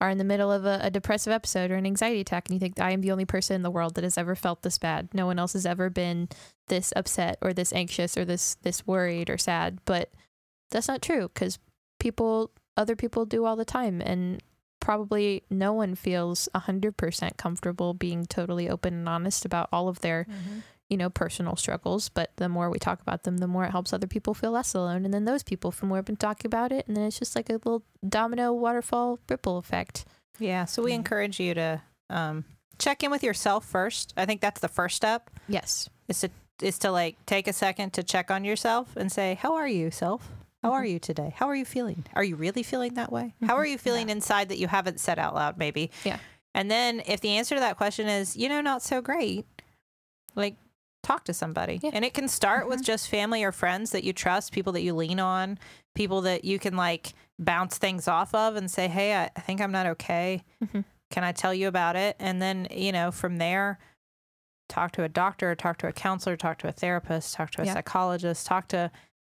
[0.00, 2.60] are in the middle of a, a depressive episode or an anxiety attack and you
[2.60, 5.12] think I am the only person in the world that has ever felt this bad.
[5.12, 6.28] No one else has ever been
[6.68, 10.10] this upset or this anxious or this this worried or sad, but
[10.70, 11.58] that's not true because
[12.00, 14.42] people other people do all the time and
[14.88, 20.26] probably no one feels 100% comfortable being totally open and honest about all of their
[20.88, 23.92] you know, personal struggles, but the more we talk about them, the more it helps
[23.92, 25.04] other people feel less alone.
[25.04, 26.88] And then those people feel more open to talking about it.
[26.88, 30.06] And then it's just like a little domino waterfall ripple effect.
[30.38, 30.64] Yeah.
[30.64, 30.94] So we Mhm.
[30.94, 32.46] encourage you to um,
[32.78, 34.14] check in with yourself first.
[34.16, 35.28] I think that's the first step.
[35.46, 35.90] Yes.
[36.08, 36.30] Is to
[36.62, 39.90] is to like take a second to check on yourself and say, "How are you,
[39.90, 40.30] self?
[40.62, 40.90] How are Mhm.
[40.90, 41.34] you today?
[41.36, 42.04] How are you feeling?
[42.14, 43.34] Are you really feeling that way?
[43.46, 43.58] How Mhm.
[43.58, 45.90] are you feeling inside that you haven't said out loud, maybe?
[46.04, 46.18] Yeah.
[46.54, 49.46] And then if the answer to that question is, you know, not so great,
[50.34, 50.56] like
[51.04, 51.78] talk to somebody.
[51.82, 51.90] Yeah.
[51.94, 52.84] And it can start with Mhm.
[52.86, 55.58] just family or friends that you trust, people that you lean on,
[55.94, 59.60] people that you can like bounce things off of and say, "Hey, I, I think
[59.60, 60.42] I'm not okay.
[60.62, 60.84] Mhm.
[61.10, 63.78] Can I tell you about it?" And then, you know, from there,
[64.68, 67.64] talk to a doctor, talk to a counselor, talk to a therapist, talk to a
[67.64, 67.74] Yeah.
[67.74, 68.90] psychologist, talk to,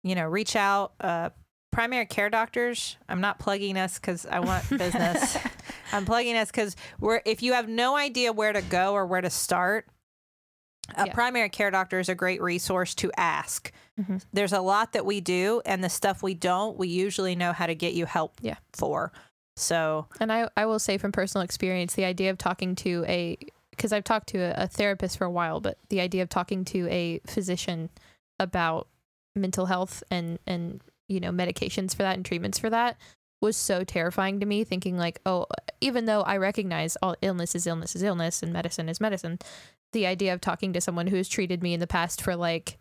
[0.03, 0.93] you know, reach out.
[0.99, 1.29] Uh,
[1.71, 2.97] primary care doctors.
[3.07, 5.37] I'm not plugging us because I want business.
[5.93, 9.21] I'm plugging us because we're if you have no idea where to go or where
[9.21, 9.87] to start,
[10.95, 11.13] a Yeah.
[11.13, 13.71] primary care doctor is a great resource to ask.
[13.99, 14.21] Mhm.
[14.33, 17.67] There's a lot that we do, and the stuff we don't, we usually know how
[17.67, 18.57] to get you help Yeah.
[18.73, 19.11] for.
[19.55, 23.37] So And I, I will say from personal experience, the idea of talking to a,
[23.69, 26.65] because I've talked to a, a therapist for a while, but the idea of talking
[26.65, 27.89] to a physician
[28.39, 28.87] about
[29.35, 32.97] mental health and, and, you know, medications for that and treatments for that
[33.41, 35.47] was so terrifying to me thinking like, oh,
[35.79, 39.39] even though I recognize all illness is illness is illness and medicine is medicine,
[39.93, 42.77] the idea of talking to someone who has treated me in the past for like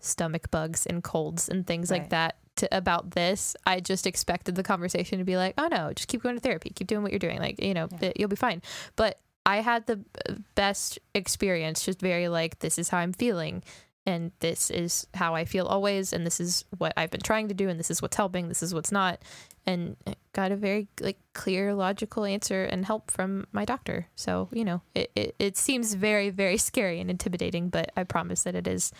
[0.00, 4.62] stomach bugs and colds and things like that to about this, I just expected the
[4.62, 7.18] conversation to be like, oh no, just keep going to therapy, keep doing what you're
[7.20, 7.98] doing, like you know, Yeah.
[7.98, 8.60] th- you'll be fine.
[8.96, 13.62] But I had the uh, best experience, just very like, this is how I'm feeling,
[14.04, 17.54] and this is how I feel always, and this is what I've been trying to
[17.54, 19.22] do, and this is what's helping, this is what's not,
[19.66, 19.96] and
[20.32, 24.08] got a very like clear, logical answer and help from my doctor.
[24.14, 28.42] So you know, it it, it seems very very scary and intimidating, but I promise
[28.42, 28.92] that it is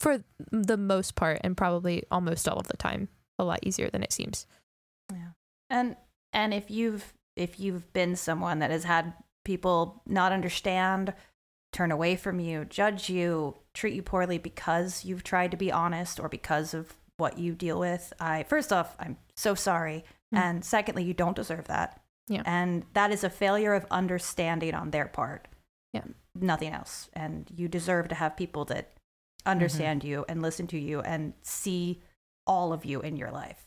[0.00, 3.08] for the most part and probably almost all of the time
[3.38, 4.46] a lot easier than it seems.
[5.10, 5.30] Yeah.
[5.70, 5.96] And
[6.32, 9.14] and if you've if you've been someone that has had
[9.44, 11.14] people not understand,
[11.76, 16.18] turn away from you, judge you, treat you poorly because you've tried to be honest
[16.18, 20.04] or because of what you deal with, I first off, I'm so sorry.
[20.34, 20.38] Mm.
[20.38, 22.00] And secondly, you don't deserve that.
[22.28, 22.42] Yeah.
[22.46, 25.48] And that is a failure of understanding on their part.
[25.92, 26.04] Yeah.
[26.34, 27.10] Nothing else.
[27.12, 28.92] And you deserve to have people that
[29.44, 32.02] understand you and listen to you and see
[32.46, 33.66] all of you in your life.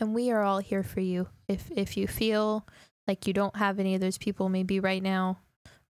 [0.00, 1.28] And we are all here for you.
[1.48, 2.66] If if you feel
[3.06, 5.38] like you don't have any of those people maybe right now,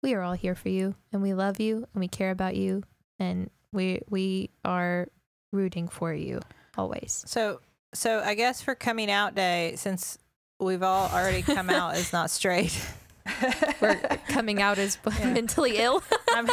[0.04, 2.82] we are all here for you and we love you and we care about you
[3.18, 5.08] and we we are
[5.50, 6.40] rooting for you
[6.76, 7.24] always.
[7.26, 7.60] so
[7.94, 10.18] so I guess for coming out day, since
[10.60, 12.78] we've all already come out as not straight.
[13.80, 13.94] We're
[14.28, 15.32] coming out as Yeah.
[15.32, 16.02] mentally ill.
[16.30, 16.46] I'm,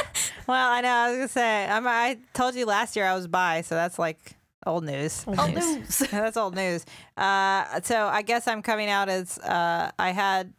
[0.48, 0.90] well, I know.
[0.90, 1.66] I was gonna say.
[1.66, 4.36] I'm, I told you last year I was bi, so that's like
[4.66, 5.26] old news.
[5.28, 5.56] Old news.
[5.66, 5.98] news.
[6.12, 6.86] that's old news.
[7.18, 10.54] Uh, so I guess I'm coming out as uh, I had,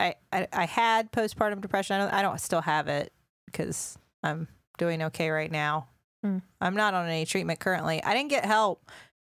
[0.00, 1.96] I, I, I had postpartum depression.
[1.96, 3.12] I don't, I don't still have it
[3.46, 4.48] because I'm
[4.78, 5.88] doing okay right now.
[6.24, 6.42] Mm.
[6.60, 8.02] I'm not on any treatment currently.
[8.02, 8.90] I didn't get help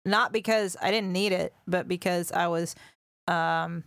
[0.05, 2.75] not because I didn't need it, but because I was
[3.29, 3.85] um,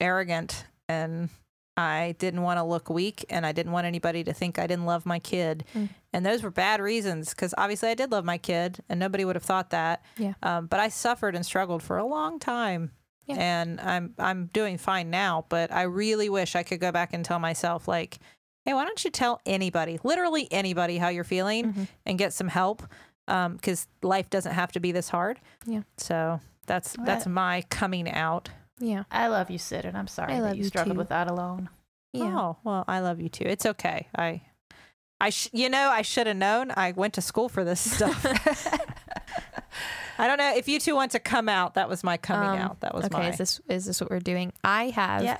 [0.00, 1.28] arrogant and
[1.76, 4.86] I didn't want to look weak and I didn't want anybody to think I didn't
[4.86, 5.64] love my kid.
[5.74, 5.88] Mm.
[6.12, 9.36] And those were bad reasons because obviously I did love my kid and nobody would
[9.36, 10.04] have thought that.
[10.18, 10.34] Yeah.
[10.42, 12.92] Um, but I suffered and struggled for a long time.
[13.30, 13.36] Yeah.
[13.62, 17.24] And I'm I'm doing fine now, but I really wish I could go back and
[17.24, 18.18] tell myself like,
[18.64, 21.88] hey, why don't you tell anybody, literally anybody, how you're feeling Mhm.
[22.06, 22.82] and get some help?
[23.26, 25.38] Because life doesn't have to be this hard.
[25.64, 25.82] Yeah.
[25.96, 28.48] So that's that's my coming out.
[28.78, 29.04] Yeah.
[29.10, 30.98] I love you, Sid, and I'm sorry I that you you struggled too.
[30.98, 31.68] with that alone.
[32.12, 32.36] Yeah.
[32.36, 33.44] Oh well, I love you too.
[33.46, 34.08] It's okay.
[34.16, 34.42] I,
[35.20, 36.72] I, sh- you know, I should have known.
[36.76, 38.24] I went to school for this stuff.
[40.20, 41.74] I don't know if you two want to come out.
[41.74, 42.80] That was my coming Um, out.
[42.80, 43.28] That was okay, my.
[43.30, 44.52] is this is this what we're doing?
[44.62, 45.38] I have Yeah.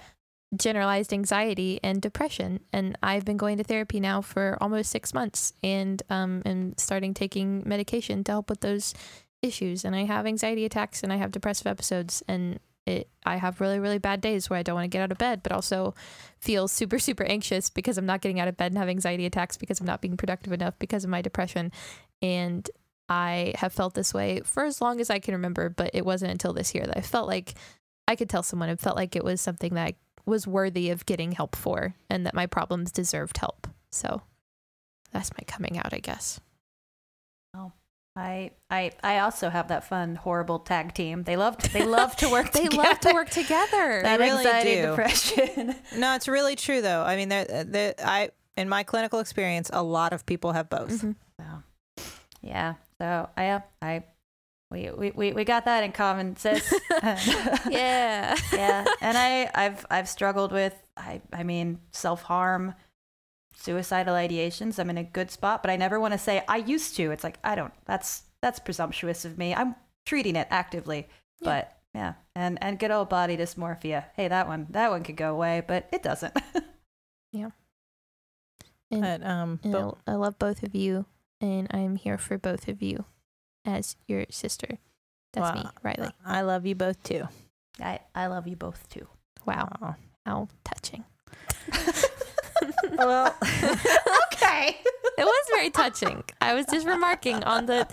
[0.57, 5.53] generalized anxiety and depression, and I've been going to therapy now for almost six months,
[5.63, 8.95] and um, and starting taking medication to help with those
[9.43, 9.85] issues.
[9.85, 13.79] And I have anxiety attacks, and I have depressive episodes, and it I have really
[13.79, 15.95] really bad days where I don't want to get out of bed, but also
[16.41, 19.57] feel super super anxious because I'm not getting out of bed and have anxiety attacks
[19.57, 21.71] because I'm not being productive enough because of my depression,
[22.23, 22.69] and
[23.11, 26.31] I have felt this way for as long as I can remember, but it wasn't
[26.31, 27.55] until this year that I felt like
[28.07, 28.69] I could tell someone.
[28.69, 29.95] It felt like it was something that I
[30.27, 33.67] was worthy of getting help for and that my problems deserved help.
[33.91, 34.23] So
[35.13, 36.41] that's my coming out, I guess.
[37.55, 37.73] Oh.
[38.17, 41.23] I I I also have that fun horrible tag team.
[41.23, 42.51] They love they love to work.
[42.53, 42.83] They together.
[42.83, 44.01] love to work together.
[44.03, 44.87] That really anxiety, do.
[44.89, 45.75] depression.
[45.97, 47.03] no, it's really true though.
[47.03, 50.91] I mean, there, there, I in my clinical experience, a lot of people have both.
[51.03, 51.15] Mhm.
[51.41, 52.05] So,
[52.43, 52.75] yeah.
[53.01, 54.05] So I I
[54.71, 56.73] we, we we we got that in common, sis.
[57.03, 58.37] Yeah.
[58.53, 58.85] yeah.
[59.01, 62.75] And I I've I've struggled with I I mean self harm,
[63.57, 64.79] suicidal ideations.
[64.79, 67.11] I'm in a good spot, but I never want to say I used to.
[67.11, 67.73] It's like I don't.
[67.87, 69.55] That's that's presumptuous of me.
[69.55, 69.75] I'm
[70.07, 71.09] treating it actively,
[71.41, 71.45] Yeah.
[71.49, 72.13] but yeah.
[72.37, 74.05] And and good old body dysmorphia.
[74.15, 76.37] Hey, that one that one could go away, but it doesn't.
[77.33, 77.51] Yeah.
[78.91, 81.07] And, But um, but I, I love both of you,
[81.41, 83.05] and I'm here for both of you
[83.65, 84.79] as your sister.
[85.33, 85.71] That's me, Wow.
[85.85, 86.13] Rileigh.
[86.25, 87.29] I love you both too.
[87.81, 89.07] I I love you both too.
[89.47, 89.69] Wow.
[89.83, 89.95] Aw.
[90.27, 91.05] How touching.
[92.93, 93.35] Well,
[94.33, 94.77] okay.
[95.17, 96.23] It was very touching.
[96.43, 97.87] I was just remarking on the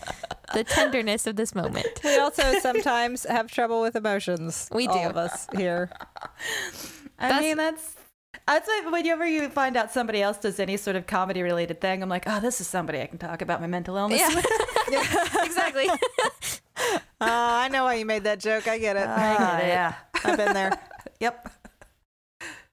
[0.54, 1.88] the tenderness of this moment.
[2.04, 4.68] we also sometimes have trouble with emotions.
[4.74, 5.10] We all do.
[5.10, 5.90] of us here.
[7.20, 7.96] I That's- mean, that's.
[8.48, 12.02] I'd say whenever you find out somebody else does any sort of comedy related thing,
[12.04, 14.36] I'm like, oh, this is somebody I can talk about my mental illness Yeah.
[14.36, 15.36] with.
[15.44, 15.88] exactly.
[17.20, 18.68] Uh, I know why you made that joke.
[18.68, 19.08] I get it.
[19.08, 19.96] I get it, yeah.
[20.24, 20.80] I've been there.
[21.20, 21.52] Yep.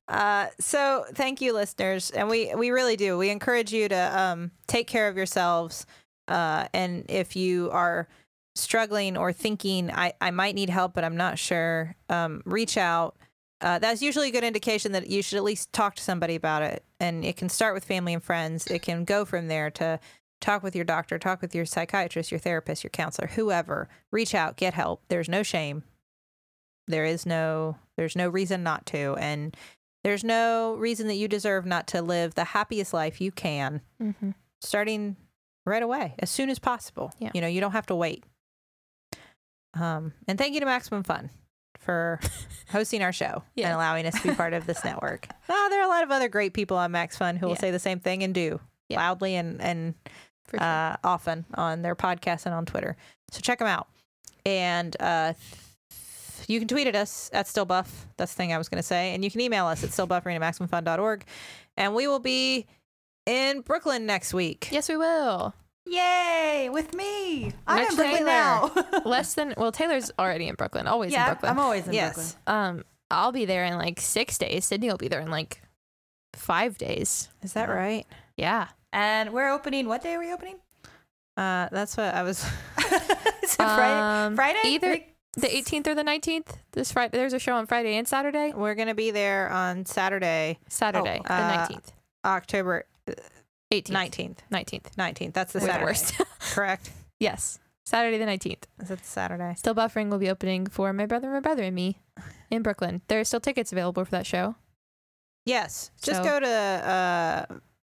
[0.07, 3.17] Uh, so thank you, listeners, and we we really do.
[3.17, 5.87] We encourage you to um, take care of yourselves,
[6.29, 8.07] uh, and if you are
[8.55, 13.17] struggling or thinking I, I might need help, but I'm not sure, um, reach out.
[13.65, 16.61] Uh, that's usually a good indication that you should at least talk to somebody about
[16.61, 18.67] it, and it can start with family and friends.
[18.67, 19.99] It can go from there to
[20.43, 23.89] talk with your doctor, talk with your psychiatrist, your therapist, your counselor, whoever.
[24.13, 25.03] Reach out, get help.
[25.09, 25.83] There's no shame.
[26.89, 29.57] There is no there's no reason not to, and
[30.03, 34.33] there's no reason that you deserve not to live the happiest life you can, hmm
[34.61, 35.17] starting
[35.65, 37.13] right away, as soon as possible.
[37.19, 37.31] Yeah.
[37.33, 38.25] You know, you don't have to wait.
[39.73, 41.31] Um, and thank you to Maximum Fun
[41.85, 42.19] for
[42.71, 43.67] hosting our show Yeah.
[43.67, 45.29] and allowing us to be part of this network.
[45.49, 47.61] Ah, there are a lot of other great people on Max Fun who will Yeah.
[47.61, 48.99] say the same thing and do Yeah.
[48.99, 49.95] loudly and and
[50.45, 50.67] For sure.
[50.67, 52.97] uh, often on their podcast and on Twitter.
[53.31, 53.87] So check them out.
[54.47, 55.33] And uh,
[56.49, 57.89] you can tweet at us at stillbuff.
[58.19, 59.15] That's the thing I was going to say.
[59.15, 61.25] And you can email us at stillbuffering at maximumfun.org.
[61.79, 62.67] And we will be
[63.27, 64.69] in Brooklyn next week.
[64.71, 65.55] yes, we will.
[65.87, 67.53] Yay, with me.
[67.67, 68.93] I'm With in Brooklyn Teylor.
[68.93, 69.03] now.
[69.05, 70.87] Less than well, Teylor's already in Brooklyn.
[70.87, 71.51] Always in yeah, Brooklyn.
[71.53, 72.37] I'm always in Yes.
[72.45, 72.57] Brooklyn.
[72.79, 74.67] um, I'll be there in like six days.
[74.69, 75.61] Sydnee will be there in like
[76.35, 77.29] five days.
[77.43, 77.75] Is that Yeah.
[77.75, 78.07] right?
[78.37, 78.69] Yeah.
[78.93, 79.87] And we're opening.
[79.87, 80.57] What day are we opening?
[81.37, 82.43] Uh, that's what I was.
[82.79, 84.27] Is it Friday?
[84.27, 84.61] Um, Friday?
[84.65, 86.57] Either Like- the 18th or the 19th.
[86.73, 88.53] This Friday, there's a show on Friday and Saturday.
[88.55, 91.87] We're going to be there on Saturday, Saturday, Oh, the uh, 19th,
[92.25, 92.85] October
[93.83, 94.37] 18th, 19th.
[94.53, 94.95] 19th.
[94.97, 95.33] 19th.
[95.33, 95.85] That's the Saturday.
[95.85, 96.15] worst.
[96.55, 96.91] Correct.
[97.21, 98.65] yes, Saturday the 19th.
[98.83, 99.55] Is it Saturday?
[99.57, 101.99] Still Buffering will be opening for my brother, my brother, and me
[102.51, 103.03] in Brooklyn.
[103.09, 104.55] There are still tickets available for that show.
[105.47, 105.91] Yes.
[106.03, 107.47] Just So- go to uh,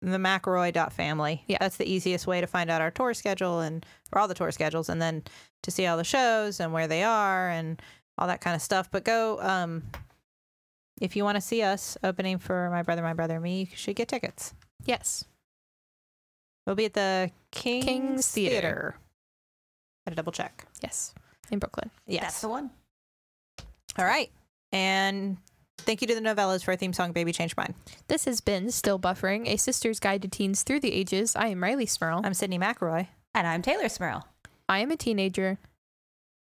[0.02, 1.44] the McElroy.family.
[1.46, 1.58] Yeah.
[1.60, 4.50] That's the easiest way to find out our tour schedule and or all the tour
[4.52, 5.24] schedules and then
[5.64, 7.80] to see all the shows and where they are and
[8.18, 8.90] all that kind of stuff.
[8.90, 9.82] But go um
[11.00, 13.76] if you want to see us opening for my brother, my brother, and me, you
[13.76, 14.52] should get tickets.
[14.84, 15.24] Yes.
[16.70, 18.54] We'll be at the King's, King's Theater.
[18.54, 18.94] Theater.
[20.06, 20.68] Gotta double check.
[20.80, 21.12] Yes.
[21.50, 21.90] in Brooklyn.
[22.06, 22.22] Yes.
[22.22, 22.70] That's the one.
[23.98, 24.30] All right.
[24.70, 25.38] And
[25.78, 27.74] thank you to the Nouvellas for our theme song, Baby Change Mine.
[28.06, 31.34] This has been Still Buffering, a sister's guide to teens through the ages.
[31.34, 32.20] I am Rileigh Smirl.
[32.22, 33.08] I'm Sydnee McElroy.
[33.34, 34.28] And I'm Teylor Smirl.
[34.68, 35.58] I am a teenager.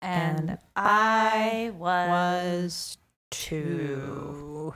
[0.02, 2.08] And, And I was.
[2.10, 2.98] Was
[3.30, 4.74] two.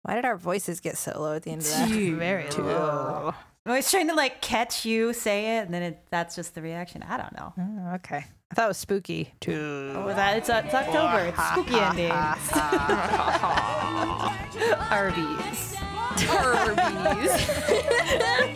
[0.00, 1.88] Why did our voices get so low at the end of that?
[1.90, 2.16] Two.
[2.16, 3.34] Very Two.
[3.66, 3.72] Low.
[3.72, 6.62] I was trying to like catch you say it, and then it, that's just the
[6.62, 7.02] reaction.
[7.02, 7.52] I don't know.
[7.58, 8.24] Oh, okay.
[8.50, 9.34] I thought it was spooky.
[9.40, 9.92] too.
[9.96, 11.24] Oh, that it's, uh, it's October.
[11.26, 12.12] It's spooky ending.
[14.90, 15.74] Arby's.
[16.16, 16.32] Baby,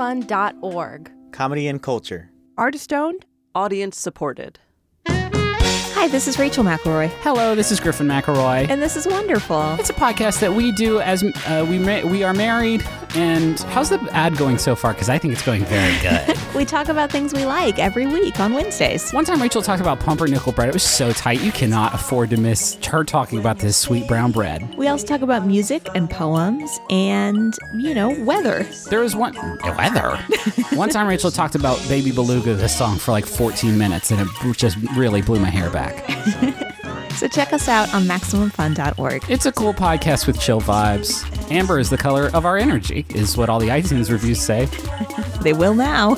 [0.00, 1.08] again.
[1.32, 2.30] Comedy and culture.
[2.56, 3.26] Artist owned.
[3.54, 4.58] Audience supported.
[5.06, 8.68] Hi, this is Rachel McElroy, Hello, this is Griffin McElroy.
[8.68, 9.74] and this is wonderful.
[9.78, 12.84] It's a podcast that we do as uh, we ma- we are married.
[13.14, 14.92] And how's the ad going so far?
[14.92, 16.36] Because I think it's going very good.
[16.54, 19.10] We talk about things we like every week on Wednesdays.
[19.10, 20.68] One time, Rachel talked about pumpernickel bread.
[20.68, 24.30] It was so tight you cannot afford to miss her talking about this sweet brown
[24.30, 24.72] bread.
[24.76, 28.62] We also talk about music and poems and, you know, weather.
[28.88, 30.16] There was one eh, weather.
[30.76, 34.56] one time, Rachel talked about Baby Beluga, the song, for like 14 minutes, and it
[34.56, 36.04] just really blew my hair back.
[37.16, 39.24] So check us out on MaximumFun.org.
[39.30, 41.24] It's a cool podcast with chill vibes.
[41.50, 44.68] Amber is the color of our energy, is what all the iTunes reviews say.
[45.42, 46.14] They will now.